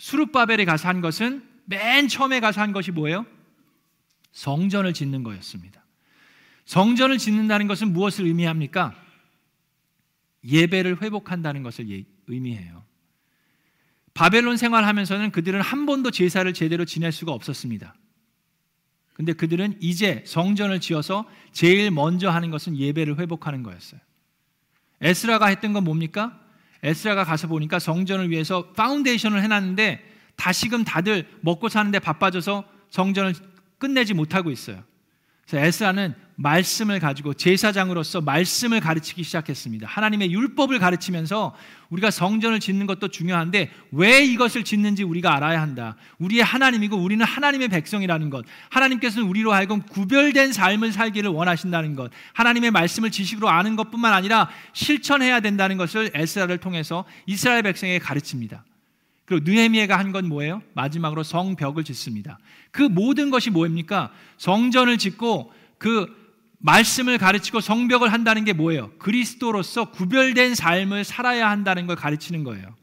수룹바벨에 0.01 0.65
가서 0.65 0.87
한 0.87 0.99
것은 0.99 1.47
맨 1.65 2.07
처음에 2.07 2.39
가서 2.39 2.59
한 2.59 2.71
것이 2.71 2.89
뭐예요? 2.89 3.23
성전을 4.31 4.93
짓는 4.93 5.21
거였습니다. 5.21 5.85
성전을 6.65 7.19
짓는다는 7.19 7.67
것은 7.67 7.93
무엇을 7.93 8.25
의미합니까? 8.25 8.95
예배를 10.43 11.03
회복한다는 11.03 11.61
것을 11.61 11.87
예, 11.91 12.03
의미해요. 12.25 12.83
바벨론 14.15 14.57
생활하면서는 14.57 15.31
그들은 15.31 15.61
한 15.61 15.85
번도 15.85 16.09
제사를 16.09 16.51
제대로 16.51 16.83
지낼 16.83 17.11
수가 17.11 17.31
없었습니다. 17.33 17.93
근데 19.13 19.33
그들은 19.33 19.77
이제 19.81 20.23
성전을 20.25 20.79
지어서 20.79 21.29
제일 21.51 21.91
먼저 21.91 22.31
하는 22.31 22.49
것은 22.49 22.75
예배를 22.75 23.19
회복하는 23.19 23.61
거였어요. 23.61 24.01
에스라가 24.99 25.45
했던 25.45 25.73
건 25.73 25.83
뭡니까? 25.83 26.40
에스라가 26.83 27.23
가서 27.23 27.47
보니까 27.47 27.79
성전을 27.79 28.29
위해서 28.29 28.71
foundation을 28.73 29.43
해놨는데 29.43 30.03
다시금 30.35 30.83
다들 30.83 31.27
먹고 31.41 31.69
사는데 31.69 31.99
바빠져서 31.99 32.63
성전을 32.89 33.35
끝내지 33.77 34.13
못하고 34.13 34.51
있어요. 34.51 34.83
그래서 35.47 35.65
에스라는 35.65 36.15
말씀을 36.41 36.99
가지고 36.99 37.33
제사장으로서 37.33 38.21
말씀을 38.21 38.79
가르치기 38.79 39.23
시작했습니다. 39.23 39.87
하나님의 39.87 40.31
율법을 40.31 40.79
가르치면서 40.79 41.55
우리가 41.89 42.09
성전을 42.09 42.59
짓는 42.59 42.87
것도 42.87 43.09
중요한데 43.09 43.69
왜 43.91 44.23
이것을 44.23 44.63
짓는지 44.63 45.03
우리가 45.03 45.35
알아야 45.35 45.61
한다. 45.61 45.95
우리의 46.19 46.43
하나님이고 46.43 46.95
우리는 46.95 47.25
하나님의 47.25 47.67
백성이라는 47.67 48.29
것. 48.29 48.45
하나님께서는 48.69 49.27
우리로 49.27 49.53
하여금 49.53 49.81
구별된 49.81 50.53
삶을 50.53 50.91
살기를 50.91 51.29
원하신다는 51.29 51.95
것. 51.95 52.11
하나님의 52.33 52.71
말씀을 52.71 53.11
지식으로 53.11 53.49
아는 53.49 53.75
것뿐만 53.75 54.13
아니라 54.13 54.49
실천해야 54.73 55.39
된다는 55.41 55.77
것을 55.77 56.11
에스라를 56.13 56.57
통해서 56.59 57.05
이스라엘 57.25 57.63
백성에게 57.63 57.99
가르칩니다. 57.99 58.63
그리고 59.25 59.49
느헤미야가 59.49 59.97
한 59.97 60.11
건 60.11 60.27
뭐예요? 60.27 60.61
마지막으로 60.73 61.23
성벽을 61.23 61.85
짓습니다. 61.85 62.37
그 62.71 62.81
모든 62.81 63.29
것이 63.29 63.49
뭐입니까? 63.49 64.11
성전을 64.37 64.97
짓고 64.97 65.53
그 65.77 66.20
말씀을 66.61 67.17
가르치고 67.17 67.59
성벽을 67.59 68.11
한다는 68.13 68.45
게 68.45 68.53
뭐예요? 68.53 68.91
그리스도로서 68.97 69.91
구별된 69.91 70.55
삶을 70.55 71.03
살아야 71.03 71.49
한다는 71.49 71.87
걸 71.87 71.95
가르치는 71.95 72.43
거예요. 72.43 72.75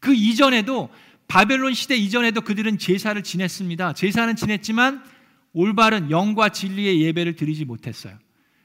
그 0.00 0.14
이전에도 0.14 0.90
바벨론 1.28 1.74
시대 1.74 1.96
이전에도 1.96 2.40
그들은 2.40 2.78
제사를 2.78 3.20
지냈습니다. 3.22 3.92
제사는 3.94 4.34
지냈지만 4.34 5.02
올바른 5.52 6.10
영과 6.10 6.48
진리의 6.48 7.00
예배를 7.02 7.36
드리지 7.36 7.64
못했어요. 7.64 8.18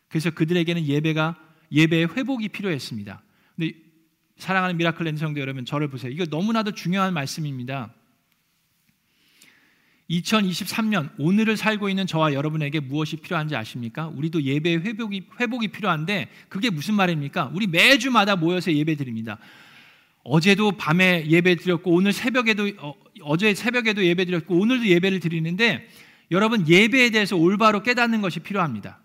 그래서 0.08 0.32
그들에게는 0.32 0.86
예배가 0.86 1.36
예배의 1.71 2.15
회복이 2.15 2.49
필요했습니다. 2.49 3.21
근데 3.56 3.73
사랑하는 4.38 4.78
미라클 4.78 5.17
성도 5.17 5.39
여러분 5.39 5.65
저를 5.65 5.88
보세요. 5.89 6.12
이거 6.12 6.25
너무나도 6.30 6.71
중요한 6.71 7.13
말씀입니다. 7.13 7.93
2023년 10.10 11.10
오늘을 11.18 11.58
살고 11.58 11.89
있는 11.89 12.06
저와 12.06 12.34
여러분에게 12.34 12.80
무엇이 12.80 13.18
필요한지 13.18 13.56
아십니까? 13.56 14.08
우리도 14.08 14.44
예배 14.44 14.76
회복이 14.76 15.24
회복이 15.39 15.70
필요한데 15.70 16.30
그게 16.48 16.70
무슨 16.70 16.94
말입니까? 16.94 17.52
우리 17.54 17.65
매주마다 17.68 18.36
모여서 18.36 18.72
예배 18.72 18.96
드립니다. 18.96 19.39
어제도 20.24 20.72
밤에 20.72 21.26
예배 21.28 21.56
드렸고 21.56 21.91
오늘 21.91 22.13
새벽에도 22.13 22.70
어, 23.22 23.38
제 23.38 23.54
새벽에도 23.54 24.04
예배 24.06 24.26
드렸고 24.26 24.60
오늘도 24.60 24.86
예배를 24.86 25.20
드리는데 25.20 25.88
여러분 26.32 26.68
예배에 26.68 27.10
대해서 27.12 27.36
올바로 27.36 27.82
깨닫는 27.84 28.22
것이 28.22 28.39
필요합니다. 28.39 29.00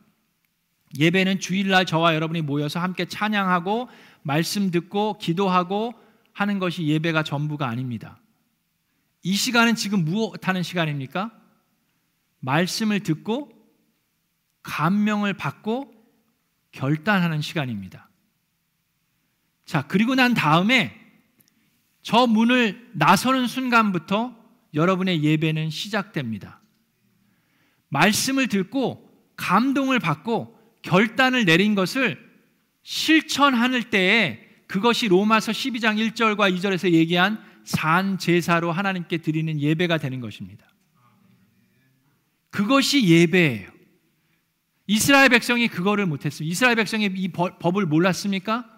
예배는 0.98 1.40
주일날 1.40 1.86
저와 1.86 2.14
여러분이 2.14 2.42
모여서 2.42 2.80
함께 2.80 3.04
찬양하고 3.04 3.88
말씀 4.22 4.70
듣고 4.70 5.18
기도하고 5.18 5.94
하는 6.32 6.58
것이 6.58 6.86
예배가 6.86 7.22
전부가 7.22 7.68
아닙니다. 7.68 8.19
이 9.22 9.34
시간은 9.34 9.74
지금 9.74 10.04
무엇 10.04 10.46
하는 10.46 10.62
시간입니까? 10.62 11.30
말씀을 12.40 13.00
듣고 13.00 13.52
감명을 14.62 15.34
받고 15.34 15.92
결단하는 16.72 17.40
시간입니다. 17.40 18.08
자, 19.64 19.86
그리고 19.86 20.14
난 20.14 20.34
다음에 20.34 20.98
저 22.02 22.26
문을 22.26 22.90
나서는 22.94 23.46
순간부터 23.46 24.36
여러분의 24.74 25.22
예배는 25.22 25.70
시작됩니다. 25.70 26.60
말씀을 27.88 28.48
듣고 28.48 29.08
감동을 29.36 29.98
받고 29.98 30.56
결단을 30.82 31.44
내린 31.44 31.74
것을 31.74 32.18
실천하는 32.82 33.90
때에 33.90 34.48
그것이 34.66 35.08
로마서 35.08 35.52
12장 35.52 35.96
1절과 36.12 36.56
2절에서 36.56 36.92
얘기한 36.92 37.42
산 37.64 38.18
제사로 38.18 38.72
하나님께 38.72 39.18
드리는 39.18 39.60
예배가 39.60 39.98
되는 39.98 40.20
것입니다. 40.20 40.66
그것이 42.50 43.06
예배예요. 43.06 43.70
이스라엘 44.86 45.28
백성이 45.28 45.68
그거를 45.68 46.06
못했습니다. 46.06 46.50
이스라엘 46.50 46.76
백성이 46.76 47.06
이 47.14 47.28
법을 47.28 47.86
몰랐습니까? 47.86 48.68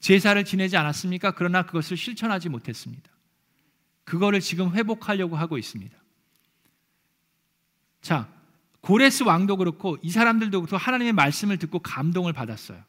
제사를 0.00 0.42
지내지 0.44 0.76
않았습니까? 0.76 1.32
그러나 1.32 1.62
그것을 1.62 1.96
실천하지 1.96 2.48
못했습니다. 2.48 3.10
그거를 4.04 4.40
지금 4.40 4.72
회복하려고 4.74 5.36
하고 5.36 5.58
있습니다. 5.58 5.96
자, 8.00 8.32
고레스 8.80 9.24
왕도 9.24 9.58
그렇고 9.58 9.98
이 10.02 10.10
사람들도 10.10 10.62
그렇고 10.62 10.76
하나님의 10.78 11.12
말씀을 11.12 11.58
듣고 11.58 11.80
감동을 11.80 12.32
받았어요. 12.32 12.82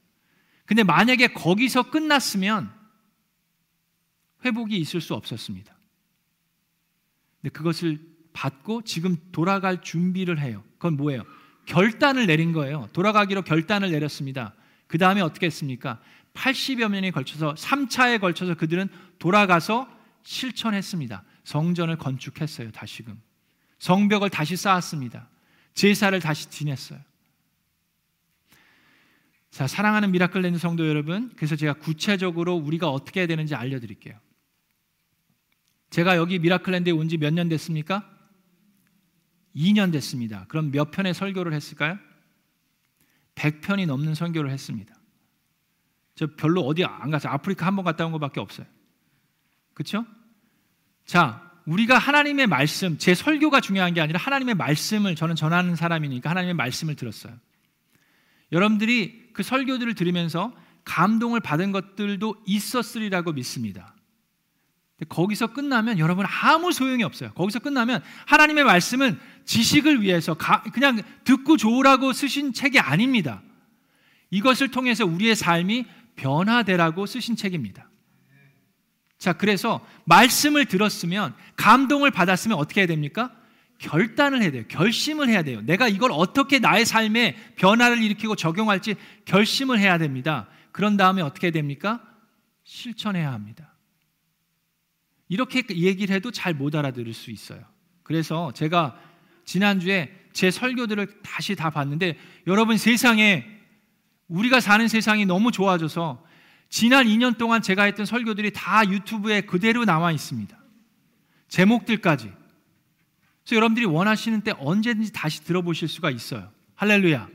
근데 0.65 0.83
만약에 0.83 1.27
거기서 1.29 1.89
끝났으면 1.89 2.71
회복이 4.45 4.77
있을 4.77 5.01
수 5.01 5.13
없었습니다. 5.13 5.75
근데 7.41 7.51
그것을 7.51 7.99
받고 8.33 8.83
지금 8.83 9.17
돌아갈 9.31 9.81
준비를 9.81 10.39
해요. 10.39 10.63
그건 10.77 10.95
뭐예요? 10.97 11.23
결단을 11.65 12.25
내린 12.25 12.51
거예요. 12.51 12.87
돌아가기로 12.93 13.43
결단을 13.43 13.91
내렸습니다. 13.91 14.53
그 14.87 14.97
다음에 14.97 15.21
어떻게 15.21 15.45
했습니까? 15.45 16.01
80여 16.33 16.89
년에 16.91 17.11
걸쳐서 17.11 17.53
3차에 17.53 18.19
걸쳐서 18.19 18.55
그들은 18.55 18.89
돌아가서 19.19 19.87
실천했습니다. 20.23 21.23
성전을 21.43 21.97
건축했어요. 21.97 22.71
다시금. 22.71 23.21
성벽을 23.79 24.29
다시 24.29 24.55
쌓았습니다. 24.55 25.29
제사를 25.73 26.17
다시 26.19 26.49
지냈어요. 26.49 26.99
자, 29.51 29.67
사랑하는 29.67 30.11
미라클랜드 30.11 30.59
성도 30.59 30.87
여러분, 30.87 31.31
그래서 31.35 31.55
제가 31.55 31.73
구체적으로 31.73 32.55
우리가 32.55 32.89
어떻게 32.89 33.21
해야 33.21 33.27
되는지 33.27 33.55
알려드릴게요. 33.55 34.15
제가 35.89 36.17
여기 36.17 36.39
미라클랜드에 36.39 36.91
온 36.93 37.07
지 37.07 37.17
몇 37.17 37.33
년 37.33 37.49
됐습니까? 37.49 38.07
2년 39.55 39.91
됐습니다. 39.91 40.45
그럼 40.47 40.71
몇 40.71 40.91
편의 40.91 41.13
설교를 41.13 41.53
했을까요? 41.53 41.97
100편이 43.35 43.87
넘는 43.87 44.13
설교를 44.15 44.51
했습니다. 44.51 44.93
저 46.15 46.27
별로 46.35 46.61
어디 46.61 46.83
안 46.83 47.09
갔어요. 47.09 47.33
아프리카 47.33 47.65
한 47.65 47.75
번 47.75 47.85
갔다 47.85 48.05
온 48.05 48.11
것밖에 48.11 48.39
없어요. 48.39 48.67
그렇죠? 49.73 50.05
자, 51.05 51.49
우리가 51.65 51.97
하나님의 51.97 52.47
말씀, 52.47 52.97
제 52.97 53.15
설교가 53.15 53.61
중요한 53.61 53.93
게 53.93 54.01
아니라 54.01 54.19
하나님의 54.19 54.55
말씀을 54.55 55.15
저는 55.15 55.35
전하는 55.35 55.75
사람이니까 55.75 56.29
하나님의 56.29 56.53
말씀을 56.55 56.95
들었어요. 56.95 57.33
여러분들이 58.51 59.29
그 59.33 59.43
설교들을 59.43 59.93
들으면서 59.95 60.53
감동을 60.83 61.39
받은 61.39 61.71
것들도 61.71 62.43
있었으리라고 62.45 63.33
믿습니다. 63.33 63.95
거기서 65.07 65.47
끝나면 65.47 65.97
여러분 65.97 66.25
아무 66.25 66.73
소용이 66.73 67.03
없어요. 67.03 67.31
거기서 67.31 67.59
끝나면 67.59 68.03
하나님의 68.25 68.65
말씀은 68.65 69.17
지식을 69.45 70.01
위해서 70.01 70.35
그냥 70.73 71.01
듣고 71.23 71.55
좋으라고 71.55 72.11
쓰신 72.11 72.53
책이 72.53 72.79
아닙니다. 72.79 73.41
이것을 74.29 74.69
통해서 74.69 75.05
우리의 75.05 75.35
삶이 75.35 75.85
변화되라고 76.17 77.05
쓰신 77.05 77.35
책입니다. 77.35 77.89
자, 79.17 79.33
그래서 79.33 79.85
말씀을 80.05 80.65
들었으면 80.65 81.33
감동을 81.55 82.11
받았으면 82.11 82.57
어떻게 82.57 82.81
해야 82.81 82.87
됩니까? 82.87 83.31
결단을 83.79 84.41
해야 84.41 84.51
돼요. 84.51 84.63
결심을 84.67 85.29
해야 85.29 85.41
돼요. 85.43 85.61
내가 85.61 85.87
이걸 85.87 86.11
어떻게 86.13 86.59
나의 86.59 86.85
삶에 86.85 87.35
변화를 87.55 88.03
일으키고 88.03 88.35
적용할지 88.35 88.95
결심을 89.25 89.79
해야 89.79 89.97
됩니다. 89.97 90.47
그런 90.71 90.97
다음에 90.97 91.21
어떻게 91.21 91.47
해야 91.47 91.51
됩니까? 91.51 92.01
실천해야 92.63 93.31
합니다. 93.31 93.73
이렇게 95.29 95.63
얘기를 95.69 96.13
해도 96.13 96.31
잘 96.31 96.53
못 96.53 96.75
알아들을 96.75 97.13
수 97.13 97.31
있어요. 97.31 97.63
그래서 98.03 98.51
제가 98.53 98.99
지난주에 99.45 100.11
제 100.33 100.51
설교들을 100.51 101.21
다시 101.23 101.55
다 101.55 101.69
봤는데 101.69 102.17
여러분 102.47 102.77
세상에 102.77 103.45
우리가 104.27 104.59
사는 104.59 104.87
세상이 104.87 105.25
너무 105.25 105.51
좋아져서 105.51 106.23
지난 106.69 107.07
2년 107.07 107.37
동안 107.37 107.61
제가 107.61 107.83
했던 107.83 108.05
설교들이 108.05 108.51
다 108.51 108.87
유튜브에 108.87 109.41
그대로 109.41 109.85
나와 109.85 110.11
있습니다. 110.11 110.57
제목들까지. 111.47 112.31
그래서 113.43 113.55
여러분들이 113.55 113.85
원하시는 113.85 114.41
때 114.41 114.53
언제든지 114.57 115.13
다시 115.13 115.43
들어보실 115.43 115.87
수가 115.87 116.11
있어요. 116.11 116.51
할렐루야. 116.75 117.27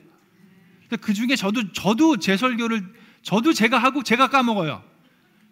그 1.00 1.14
중에 1.14 1.34
저도 1.34 1.72
저도 1.72 2.18
제 2.18 2.36
설교를 2.36 2.94
저도 3.22 3.52
제가 3.52 3.78
하고 3.78 4.02
제가 4.02 4.28
까먹어요. 4.28 4.93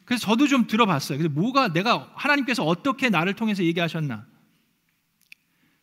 그래서 0.05 0.27
저도 0.27 0.49
좀 0.49 0.67
들어봤어요. 0.67 1.19
그래서 1.19 1.33
뭐가 1.33 1.73
내가 1.73 2.11
하나님께서 2.15 2.65
어떻게 2.65 3.09
나를 3.09 3.35
통해서 3.35 3.63
얘기하셨나? 3.65 4.27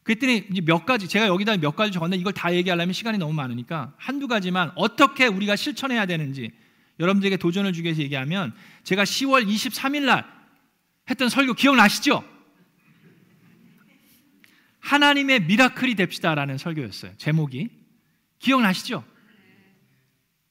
그랬더니 0.04 0.48
이제 0.52 0.62
몇 0.62 0.86
가지 0.86 1.08
제가 1.08 1.28
여기다 1.28 1.58
몇 1.58 1.76
가지 1.76 1.92
적었는데 1.92 2.20
이걸 2.20 2.34
다 2.34 2.54
얘기하려면 2.54 2.94
시간이 2.94 3.18
너무 3.18 3.34
많으니까 3.34 3.94
한두 3.98 4.28
가지만 4.28 4.72
어떻게 4.76 5.28
우리가 5.28 5.56
실천해야 5.56 6.06
되는지 6.06 6.52
여러분들에게 7.00 7.38
도전을 7.38 7.74
주기 7.74 7.86
위해서 7.86 8.02
얘기하면 8.02 8.54
제가 8.84 9.04
10월 9.04 9.48
23일 9.48 10.06
날 10.06 10.26
했던 11.10 11.30
설교 11.30 11.54
기억나시죠? 11.54 12.24
하나님의 14.80 15.44
미라클이 15.44 15.96
됩시다라는 15.96 16.58
설교였어요. 16.58 17.16
제목이 17.18 17.70
기억나시죠? 18.40 19.04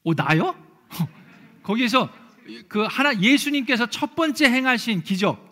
오 0.05 0.15
나요? 0.15 0.55
거기에서 1.63 2.13
그 2.69 2.83
하나 2.85 3.21
예수님께서 3.21 3.87
첫 3.87 4.15
번째 4.15 4.47
행하신 4.47 5.03
기적 5.03 5.47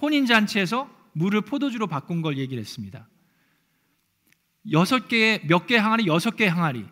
혼인 0.00 0.26
잔치에서 0.26 0.90
물을 1.12 1.40
포도주로 1.42 1.86
바꾼 1.86 2.22
걸 2.22 2.38
얘기를 2.38 2.60
했습니다. 2.60 3.08
여섯 4.72 5.08
개의 5.08 5.46
몇 5.46 5.66
개의 5.66 5.80
항아리 5.80 6.06
여섯 6.06 6.36
개의 6.36 6.50
항아리 6.50 6.86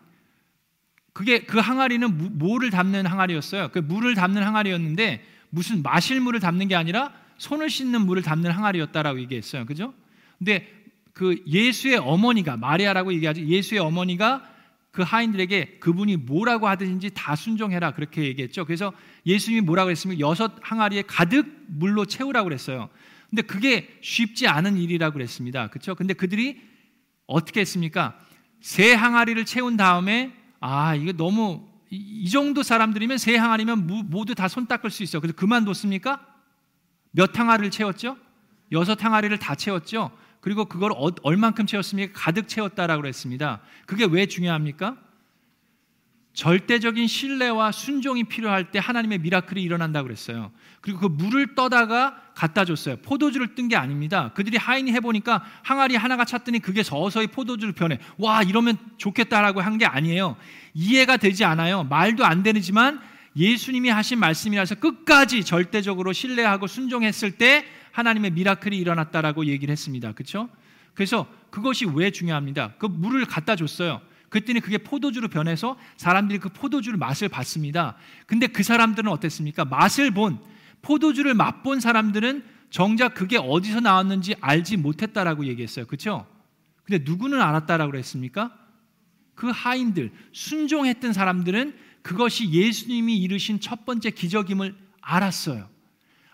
그게 1.12 1.40
그 1.44 1.59
항아리는 1.59 2.38
뭐를 2.38 2.70
담는 2.70 3.07
항아리였어요. 3.07 3.70
그 3.72 3.78
물을 3.78 4.14
담는 4.14 4.42
항아리였는데 4.42 5.24
무슨 5.50 5.83
마실 5.83 6.20
물을 6.20 6.40
담는 6.40 6.68
게 6.68 6.74
아니라 6.74 7.12
손을 7.38 7.68
씻는 7.70 8.07
물을 8.07 8.22
담는 8.22 8.50
항아리였다라고 8.50 9.20
얘기했어요. 9.20 9.66
그죠? 9.66 9.94
근데 10.38 10.68
그 11.12 11.42
예수의 11.46 11.96
어머니가 11.96 12.57
마리아라고 12.57 13.12
얘기하죠. 13.14 13.42
예수의 13.42 13.81
어머니가 13.81 14.48
그 14.92 15.02
하인들에게 15.02 15.78
그분이 15.81 16.18
뭐라고 16.18 16.68
하든지 16.68 17.11
다 17.14 17.35
순종해라 17.35 17.92
그렇게 17.92 18.24
얘기했죠. 18.24 18.66
그래서 18.66 18.92
예수님이 19.26 19.62
뭐라고 19.62 19.90
했습니까? 19.90 20.20
여섯 20.20 20.52
항아리에 20.61 21.02
가득 21.07 21.46
물로 21.68 22.05
채우라고 22.05 22.44
그랬어요. 22.48 22.90
근데 23.31 23.40
그게 23.42 23.98
쉽지 24.02 24.46
않은 24.46 24.76
일이라고 24.76 25.14
그랬습니다. 25.14 25.68
그렇죠? 25.68 25.94
근데 25.94 26.12
그들이 26.12 26.61
어떻게 27.26 27.61
했습니까? 27.61 28.18
세 28.61 28.92
항아리를 28.92 29.42
채운 29.46 29.78
다음에 29.78 30.35
아, 30.61 30.94
이거 30.94 31.12
너무 31.12 31.66
이, 31.90 32.28
정도 32.31 32.62
사람들이면 32.62 33.18
세 33.18 33.37
항아리면 33.37 33.87
모두 34.11 34.35
다 34.35 34.46
손 34.48 34.66
닦을 34.66 34.90
수 34.90 35.02
있어. 35.02 35.20
그래서 35.20 35.35
그만뒀습니까? 35.37 36.20
몇 37.11 37.38
항아리를 37.38 37.70
채웠죠? 37.70 38.16
여섯 38.72 39.02
항아리를 39.02 39.38
다 39.38 39.55
채웠죠. 39.55 40.11
그리고 40.42 40.66
그걸 40.66 40.92
어, 40.92 41.09
얼만큼 41.22 41.64
채웠습니까? 41.66 42.12
가득 42.14 42.48
채웠다라고 42.48 43.00
그랬습니다. 43.00 43.61
그게 43.87 44.05
왜 44.05 44.26
중요합니까? 44.26 44.98
절대적인 46.35 47.07
신뢰와 47.07 47.72
순종이 47.72 48.24
필요할 48.24 48.70
때 48.70 48.78
하나님의 48.78 49.18
미라클이 49.18 49.62
일어난다고 49.62 50.07
그랬어요. 50.07 50.50
그리고 50.81 51.00
그 51.00 51.07
물을 51.07 51.55
떠다가 51.55 52.16
갖다 52.35 52.64
줬어요. 52.64 52.96
포도주를 53.02 53.55
뜬 53.55 53.68
게 53.68 53.76
아닙니다. 53.76 54.33
그들이 54.35 54.57
하인이 54.57 54.90
해보니까 54.92 55.44
항아리 55.62 55.94
하나가 55.94 56.24
찼더니 56.24 56.59
그게 56.61 56.83
서서히 56.83 57.28
포도주를 57.28 57.72
변해. 57.74 57.98
와, 58.18 58.42
이러면 58.42 58.78
좋겠다라고 58.96 59.61
한 59.61 59.78
게 59.78 59.85
아니에요. 59.87 60.37
이해가 60.74 61.18
되지 61.18 61.44
않아요. 61.44 61.85
말도 61.85 62.24
안 62.24 62.42
되지만 62.42 63.00
예수님이 63.37 63.90
하신 63.90 64.18
말씀이라서 64.18 64.76
끝까지 64.76 65.44
절대적으로 65.44 66.12
신뢰하고 66.12 66.66
순종했을 66.66 67.33
때 67.33 67.64
하나님의 67.92 68.33
미라클이 68.33 68.76
일어났다라고 68.76 69.46
얘기를 69.46 69.72
했습니다. 69.72 70.12
그렇죠? 70.12 70.48
그래서 70.94 71.26
그것이 71.50 71.87
왜 71.87 72.11
중요합니다. 72.11 72.74
그 72.78 72.87
물을 72.87 73.24
갖다 73.24 73.57
줬어요. 73.57 74.00
그랬더니 74.28 74.61
그게 74.61 74.78
포도주로 74.78 75.28
변해서 75.28 75.76
사람들이 75.98 76.38
그 76.38 76.48
포도주를 76.48 76.98
맛을 76.98 77.28
봤습니다. 77.28 77.96
근데 78.26 78.46
그 78.46 78.62
사람들은 78.62 79.11
어땠습니까? 79.11 79.66
맛을 79.66 80.11
본 80.11 80.40
포도주를 80.81 81.35
맛본 81.35 81.81
사람들은 81.81 82.44
정작 82.70 83.14
그게 83.14 83.37
어디서 83.37 83.81
나왔는지 83.81 84.35
알지 84.40 84.78
못했다라고 84.78 85.44
얘기했어요. 85.46 85.87
그렇죠? 85.87 86.26
근데 86.85 87.05
누구는 87.05 87.40
알았다라고 87.40 87.90
그랬습니까? 87.90 88.57
그 89.35 89.50
하인들 89.50 90.12
순종했던 90.33 91.12
사람들은 91.12 91.76
그것이 92.02 92.50
예수님이 92.50 93.18
이루신 93.18 93.61
첫 93.61 93.85
번째 93.85 94.11
기적임을 94.11 94.74
알았어요. 95.00 95.68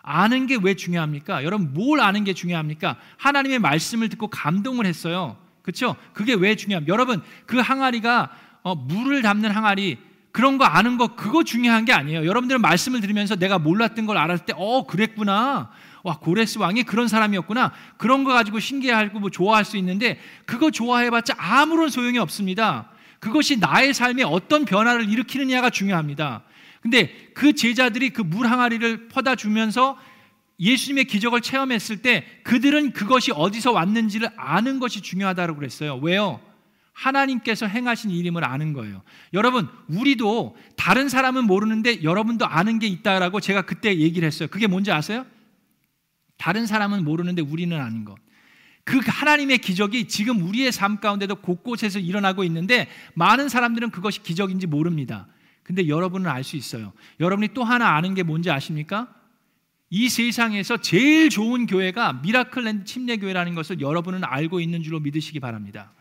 아는 0.01 0.47
게 0.47 0.55
왜 0.55 0.73
중요합니까? 0.75 1.43
여러분 1.43 1.73
뭘 1.73 1.99
아는 2.01 2.23
게 2.23 2.33
중요합니까? 2.33 2.97
하나님의 3.17 3.59
말씀을 3.59 4.09
듣고 4.09 4.27
감동을 4.27 4.85
했어요. 4.85 5.37
그렇죠? 5.61 5.95
그게 6.13 6.33
왜 6.33 6.55
중요합니까? 6.55 6.91
여러분 6.91 7.21
그 7.45 7.57
항아리가 7.59 8.29
어, 8.63 8.75
물을 8.75 9.21
담는 9.21 9.51
항아리 9.51 9.97
그런 10.31 10.57
거 10.57 10.65
아는 10.65 10.97
거 10.97 11.15
그거 11.15 11.43
중요한 11.43 11.85
게 11.85 11.93
아니에요. 11.93 12.25
여러분들은 12.25 12.61
말씀을 12.61 13.01
들으면서 13.01 13.35
내가 13.35 13.57
몰랐던 13.59 14.05
걸 14.05 14.17
알았을 14.17 14.45
때 14.45 14.53
어 14.55 14.85
그랬구나. 14.85 15.69
와 16.03 16.17
고레스 16.19 16.59
왕이 16.59 16.83
그런 16.83 17.07
사람이었구나. 17.07 17.73
그런 17.97 18.23
거 18.23 18.33
가지고 18.33 18.59
신기해하고 18.59 19.19
뭐 19.19 19.29
좋아할 19.29 19.65
수 19.65 19.75
있는데 19.77 20.19
그거 20.45 20.71
좋아해봤자 20.71 21.35
아무런 21.37 21.89
소용이 21.89 22.19
없습니다. 22.19 22.89
그것이 23.19 23.57
나의 23.57 23.93
삶에 23.93 24.23
어떤 24.23 24.63
변화를 24.65 25.09
일으키느냐가 25.09 25.69
중요합니다. 25.69 26.43
근데 26.81 27.13
그 27.33 27.53
제자들이 27.53 28.11
그 28.11 28.23
물 28.23 28.47
항아리를 28.47 29.07
퍼다 29.09 29.35
주면서 29.35 29.97
예수님의 30.59 31.05
기적을 31.05 31.41
체험했을 31.41 32.01
때 32.01 32.25
그들은 32.43 32.91
그것이 32.91 33.31
어디서 33.31 33.71
왔는지를 33.71 34.29
아는 34.35 34.79
것이 34.79 35.01
중요하다고 35.01 35.55
그랬어요. 35.55 35.97
왜요? 35.97 36.39
하나님께서 36.93 37.65
행하신 37.65 38.11
일임을 38.11 38.43
아는 38.43 38.73
거예요. 38.73 39.01
여러분, 39.33 39.69
우리도 39.87 40.57
다른 40.75 41.07
사람은 41.07 41.45
모르는데 41.45 42.03
여러분도 42.03 42.45
아는 42.45 42.77
게 42.77 42.87
있다라고 42.87 43.39
제가 43.39 43.61
그때 43.61 43.97
얘기를 43.97 44.25
했어요. 44.27 44.49
그게 44.49 44.67
뭔지 44.67 44.91
아세요? 44.91 45.25
다른 46.37 46.65
사람은 46.65 47.05
모르는데 47.05 47.41
우리는 47.41 47.79
아는 47.79 48.03
것. 48.03 48.15
그 48.83 48.99
하나님의 49.05 49.59
기적이 49.59 50.07
지금 50.07 50.41
우리의 50.41 50.71
삶 50.71 50.99
가운데도 50.99 51.35
곳곳에서 51.37 51.99
일어나고 51.99 52.43
있는데 52.45 52.89
많은 53.13 53.47
사람들은 53.47 53.91
그것이 53.91 54.21
기적인지 54.23 54.67
모릅니다. 54.67 55.27
근데 55.69 55.87
여러분은 55.87 56.27
알 56.31 56.43
수 56.43 56.55
있어요. 56.55 56.93
여러분이 57.19 57.49
또 57.53 57.63
하나 57.63 57.95
아는 57.95 58.15
게 58.15 58.23
뭔지 58.23 58.49
아십니까? 58.49 59.07
이 59.91 60.09
세상에서 60.09 60.77
제일 60.77 61.29
좋은 61.29 61.67
교회가 61.67 62.21
미라클랜드 62.23 62.85
침례교회라는 62.85 63.53
것을 63.53 63.79
여러분은 63.79 64.23
알고 64.23 64.61
있는 64.61 64.81
줄로 64.81 64.99
믿으시기 64.99 65.39
바랍니다. 65.39 65.91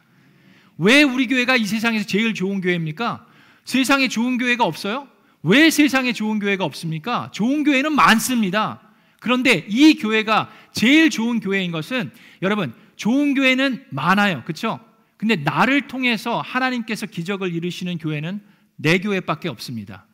왜 0.78 1.02
우리 1.02 1.26
교회가 1.26 1.57
이 1.57 1.66
세상에서 1.66 2.07
제일 2.07 2.33
좋은 2.33 2.62
교회입니까? 2.62 3.26
세상에 3.66 4.09
좋은 4.09 4.38
교회가 4.38 4.64
없어요? 4.64 5.07
왜 5.42 5.68
세상에 5.68 6.14
좋은 6.14 6.38
교회가 6.38 6.64
없습니까? 6.64 7.31
좋은 7.35 7.62
교회는 7.62 7.92
많습니다. 7.92 8.81
그런데 9.20 9.66
이 9.68 9.96
교회가 9.96 10.50
제일 10.72 11.11
좋은 11.11 11.40
교회인 11.40 11.72
것은 11.72 12.11
여러분, 12.40 12.72
좋은 12.96 13.35
교회는 13.35 13.85
많아요. 13.90 14.44
그렇죠? 14.44 14.81
근데 15.18 15.37
나를 15.37 15.88
통해서 15.88 16.40
하나님께서 16.40 17.04
기적을 17.04 17.54
이루시는 17.54 17.98
교회는 17.98 18.47
내 18.79 18.99
교회밖에 18.99 19.49
없습니다. 19.49 20.07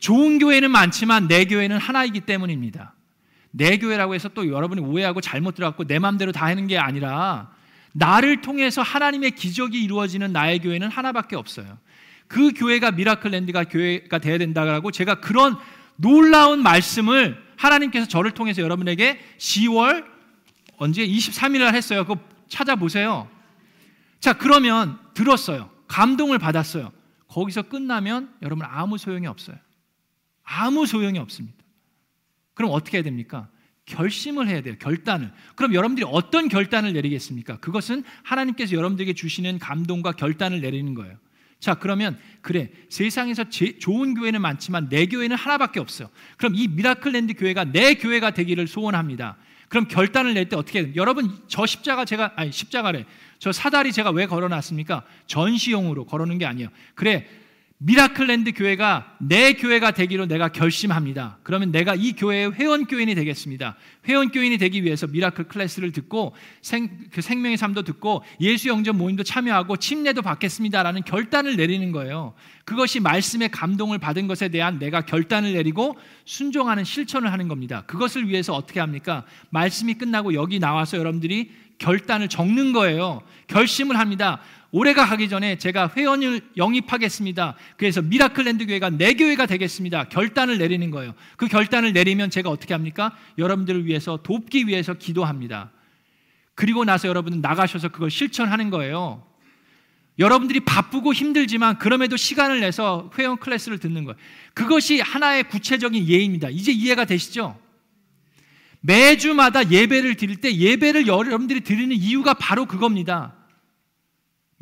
좋은 0.00 0.38
교회는 0.38 0.70
많지만 0.70 1.28
내 1.28 1.44
교회는 1.44 1.78
하나이기 1.78 2.20
때문입니다. 2.20 2.94
내 3.50 3.78
교회라고 3.78 4.14
해서 4.14 4.28
또 4.28 4.48
여러분이 4.48 4.80
오해하고 4.80 5.20
잘못 5.20 5.54
들어갔고 5.54 5.84
내 5.84 5.98
마음대로 5.98 6.32
다 6.32 6.46
하는 6.46 6.66
게 6.66 6.78
아니라 6.78 7.52
나를 7.92 8.40
통해서 8.40 8.82
하나님의 8.82 9.32
기적이 9.32 9.82
이루어지는 9.82 10.32
나의 10.32 10.60
교회는 10.60 10.88
하나밖에 10.88 11.36
없어요. 11.36 11.78
그 12.28 12.52
교회가 12.52 12.92
미라클랜드가 12.92 13.64
교회가 13.64 14.18
돼야 14.18 14.38
된다고 14.38 14.90
제가 14.90 15.20
그런 15.20 15.56
놀라운 15.96 16.62
말씀을 16.62 17.42
하나님께서 17.56 18.06
저를 18.08 18.30
통해서 18.30 18.62
여러분에게 18.62 19.20
10월 19.38 20.06
언제 20.78 21.06
23일 21.06 21.58
날 21.58 21.74
했어요. 21.74 22.06
그거 22.06 22.20
찾아보세요. 22.48 23.28
자, 24.18 24.32
그러면 24.34 24.98
들었어요. 25.12 25.68
감동을 25.88 26.38
받았어요. 26.38 26.92
거기서 27.30 27.62
끝나면 27.62 28.34
여러분 28.42 28.66
아무 28.68 28.98
소용이 28.98 29.26
없어요. 29.26 29.56
아무 30.42 30.86
소용이 30.86 31.18
없습니다. 31.18 31.56
그럼 32.54 32.72
어떻게 32.72 32.98
해야 32.98 33.04
됩니까? 33.04 33.48
결심을 33.86 34.48
해야 34.48 34.60
돼요. 34.60 34.74
결단을. 34.78 35.32
그럼 35.56 35.74
여러분들이 35.74 36.06
어떤 36.08 36.48
결단을 36.48 36.92
내리겠습니까? 36.92 37.58
그것은 37.58 38.04
하나님께서 38.24 38.76
여러분들에게 38.76 39.14
주시는 39.14 39.58
감동과 39.58 40.12
결단을 40.12 40.60
내리는 40.60 40.94
거예요. 40.94 41.16
자, 41.60 41.74
그러면 41.74 42.18
그래. 42.40 42.70
세상에서 42.88 43.48
제, 43.48 43.78
좋은 43.78 44.14
교회는 44.14 44.40
많지만 44.40 44.88
내 44.88 45.06
교회는 45.06 45.36
하나밖에 45.36 45.78
없어요. 45.78 46.08
그럼 46.36 46.54
이 46.56 46.68
미라클랜드 46.68 47.34
교회가 47.34 47.64
내 47.64 47.94
교회가 47.94 48.32
되기를 48.32 48.66
소원합니다. 48.66 49.36
그럼 49.70 49.86
결단을 49.88 50.34
낼 50.34 50.48
때 50.48 50.56
어떻게 50.56 50.80
해요? 50.80 50.88
여러분 50.96 51.38
저 51.48 51.64
십자가 51.64 52.04
제가 52.04 52.32
아니 52.36 52.50
십자가래. 52.52 53.06
저 53.38 53.52
사다리 53.52 53.92
제가 53.92 54.10
왜 54.10 54.26
걸어 54.26 54.48
놨습니까? 54.48 55.04
전시용으로 55.26 56.04
걸어 56.04 56.26
놓은 56.26 56.38
게 56.38 56.44
아니에요. 56.44 56.68
그래. 56.94 57.26
미라클랜드 57.82 58.52
교회가 58.52 59.16
내 59.20 59.54
교회가 59.54 59.92
되기로 59.92 60.26
내가 60.26 60.48
결심합니다. 60.48 61.38
그러면 61.42 61.72
내가 61.72 61.94
이 61.94 62.12
교회의 62.12 62.52
회원 62.52 62.84
교인이 62.84 63.14
되겠습니다. 63.14 63.74
회원 64.06 64.30
교인이 64.30 64.58
되기 64.58 64.84
위해서 64.84 65.06
Miracle 65.06 65.44
Class를 65.44 65.90
듣고 65.92 66.34
생, 66.60 66.90
그 67.10 67.22
생명의 67.22 67.56
삶도 67.56 67.84
듣고 67.84 68.22
예수 68.42 68.68
영접 68.68 68.98
모임도 68.98 69.22
참여하고 69.22 69.78
침례도 69.78 70.20
받겠습니다라는 70.20 71.04
결단을 71.04 71.56
내리는 71.56 71.90
거예요. 71.90 72.34
그것이 72.66 73.00
말씀의 73.00 73.48
감동을 73.50 73.96
받은 73.96 74.26
것에 74.26 74.50
대한 74.50 74.78
내가 74.78 75.00
결단을 75.00 75.54
내리고 75.54 75.96
순종하는 76.26 76.84
실천을 76.84 77.32
하는 77.32 77.48
겁니다. 77.48 77.84
그것을 77.86 78.28
위해서 78.28 78.54
어떻게 78.54 78.78
합니까? 78.78 79.24
말씀이 79.48 79.94
끝나고 79.94 80.34
여기 80.34 80.58
나와서 80.58 80.98
여러분들이 80.98 81.50
결단을 81.78 82.28
적는 82.28 82.72
거예요. 82.72 83.22
결심을 83.46 83.98
합니다. 83.98 84.40
올해가 84.72 85.04
가기 85.04 85.28
전에 85.28 85.58
제가 85.58 85.90
회원을 85.96 86.40
영입하겠습니다. 86.56 87.56
그래서 87.76 88.02
미라클랜드 88.02 88.66
교회가 88.66 88.90
내 88.90 89.14
교회가 89.14 89.46
되겠습니다. 89.46 90.04
결단을 90.04 90.58
내리는 90.58 90.90
거예요. 90.90 91.14
그 91.36 91.48
결단을 91.48 91.92
내리면 91.92 92.30
제가 92.30 92.50
어떻게 92.50 92.72
합니까? 92.72 93.16
여러분들을 93.38 93.86
위해서 93.86 94.18
돕기 94.22 94.68
위해서 94.68 94.94
기도합니다. 94.94 95.72
그리고 96.54 96.84
나서 96.84 97.08
여러분은 97.08 97.40
나가셔서 97.40 97.88
그걸 97.88 98.10
실천하는 98.10 98.70
거예요. 98.70 99.26
여러분들이 100.18 100.60
바쁘고 100.60 101.14
힘들지만 101.14 101.78
그럼에도 101.78 102.16
시간을 102.16 102.60
내서 102.60 103.10
회원 103.18 103.38
클래스를 103.38 103.78
듣는 103.78 104.04
거예요. 104.04 104.16
그것이 104.54 105.00
하나의 105.00 105.44
구체적인 105.44 106.06
예입니다. 106.06 106.48
이제 106.50 106.70
이해가 106.70 107.06
되시죠? 107.06 107.58
매주마다 108.80 109.70
예배를 109.70 110.16
드릴 110.16 110.36
때 110.36 110.54
예배를 110.54 111.06
여러분들이 111.06 111.60
드리는 111.62 111.94
이유가 111.96 112.34
바로 112.34 112.66
그겁니다. 112.66 113.34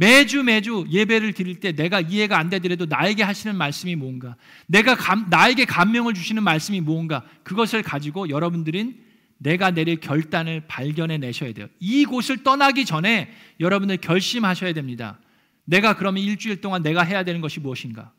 매주 0.00 0.44
매주 0.44 0.86
예배를 0.88 1.32
드릴 1.32 1.58
때 1.58 1.72
내가 1.72 2.00
이해가 2.00 2.38
안 2.38 2.48
되더라도 2.50 2.86
나에게 2.86 3.24
하시는 3.24 3.56
말씀이 3.56 3.96
뭔가, 3.96 4.36
내가 4.68 4.94
감, 4.94 5.26
나에게 5.28 5.64
감명을 5.64 6.14
주시는 6.14 6.44
말씀이 6.44 6.80
뭔가, 6.80 7.24
그것을 7.42 7.82
가지고 7.82 8.28
여러분들은 8.28 8.96
내가 9.38 9.72
내릴 9.72 9.96
결단을 9.96 10.62
발견해 10.68 11.18
내셔야 11.18 11.52
돼요. 11.52 11.66
이곳을 11.80 12.44
떠나기 12.44 12.84
전에 12.84 13.32
여러분들 13.58 13.96
결심하셔야 13.96 14.72
됩니다. 14.72 15.18
내가 15.64 15.96
그러면 15.96 16.22
일주일 16.22 16.60
동안 16.60 16.82
내가 16.82 17.02
해야 17.02 17.24
되는 17.24 17.40
것이 17.40 17.58
무엇인가? 17.58 18.12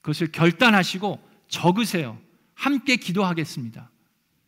그것을 0.00 0.32
결단하시고 0.32 1.20
적으세요. 1.48 2.18
함께 2.54 2.96
기도하겠습니다. 2.96 3.90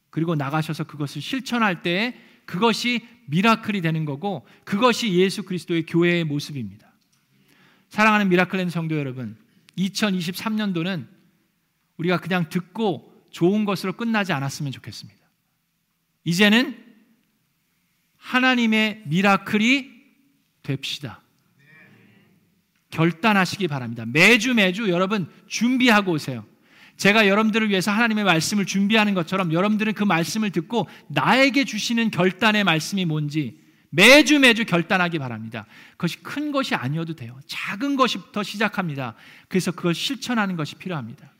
그리고 0.09 0.35
나가셔서 0.35 0.85
그것을 0.85 1.20
실천할 1.20 1.83
때 1.83 2.16
그것이 2.47 3.07
미라클이 3.27 3.81
되는 3.81 4.05
거고 4.05 4.47
그것이 4.65 5.13
예수 5.15 5.43
그리스도의 5.45 5.87
교회의 5.87 6.25
모습입니다. 6.25 6.93
사랑하는 7.89 8.29
미라클랜 8.29 8.71
성도 8.71 8.97
여러분, 8.97 9.37
2023년도는 9.79 11.07
우리가 11.97 12.19
그냥 12.19 12.49
듣고 12.49 13.13
좋은 13.31 13.65
것으로 13.65 13.93
끝나지 13.95 14.33
않았으면 14.33 14.73
좋겠습니다. 14.73 15.21
이제는 16.25 16.83
하나님의 18.17 19.03
미라클이 19.07 19.93
됩시다. 20.63 21.21
결단하시기 22.91 23.69
바랍니다. 23.69 24.05
매주 24.07 24.55
매주 24.55 24.89
여러분 24.89 25.29
준비하고 25.47 26.13
오세요. 26.13 26.47
제가 26.96 27.26
여러분들을 27.26 27.70
위해서 27.70 27.90
하나님의 27.90 28.24
말씀을 28.24 28.66
준비하는 28.66 29.14
것처럼 29.14 29.52
여러분들은 29.52 29.94
그 29.94 30.04
말씀을 30.04 30.50
듣고 30.50 30.88
나에게 31.09 31.64
주시는 31.64 32.11
결단의 32.11 32.64
말씀이 32.64 33.04
뭔지 33.04 33.59
매주 33.90 34.40
매주 34.40 34.64
결단하기 34.64 35.18
바랍니다. 35.18 35.66
그것이 35.92 36.18
큰 36.22 36.50
것이 36.50 36.74
아니어도 36.74 37.14
돼요. 37.14 37.38
작은 37.46 37.96
것부터 37.96 38.42
시작합니다. 38.42 39.14
그래서 39.48 39.70
그걸 39.70 39.94
실천하는 39.94 40.57
것이 40.57 40.74
필요합니다. 40.76 41.33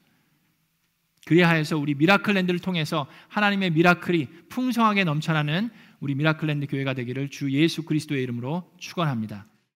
그리하여서 1.26 1.78
우리 1.78 1.94
미라클랜드를 1.94 2.60
통해서 2.60 3.06
하나님의 3.28 3.70
miracle이 3.70 4.28
풍성하게 4.50 5.04
넘쳐나는 5.04 5.70
우리 6.00 6.14
미라클랜드 6.14 6.66
교회가 6.66 6.94
되기를 6.94 7.30
주 7.30 7.50
예수 7.50 7.82
그리스도의 7.82 8.22
이름으로 8.22 8.70
축원합니다. 8.78 9.46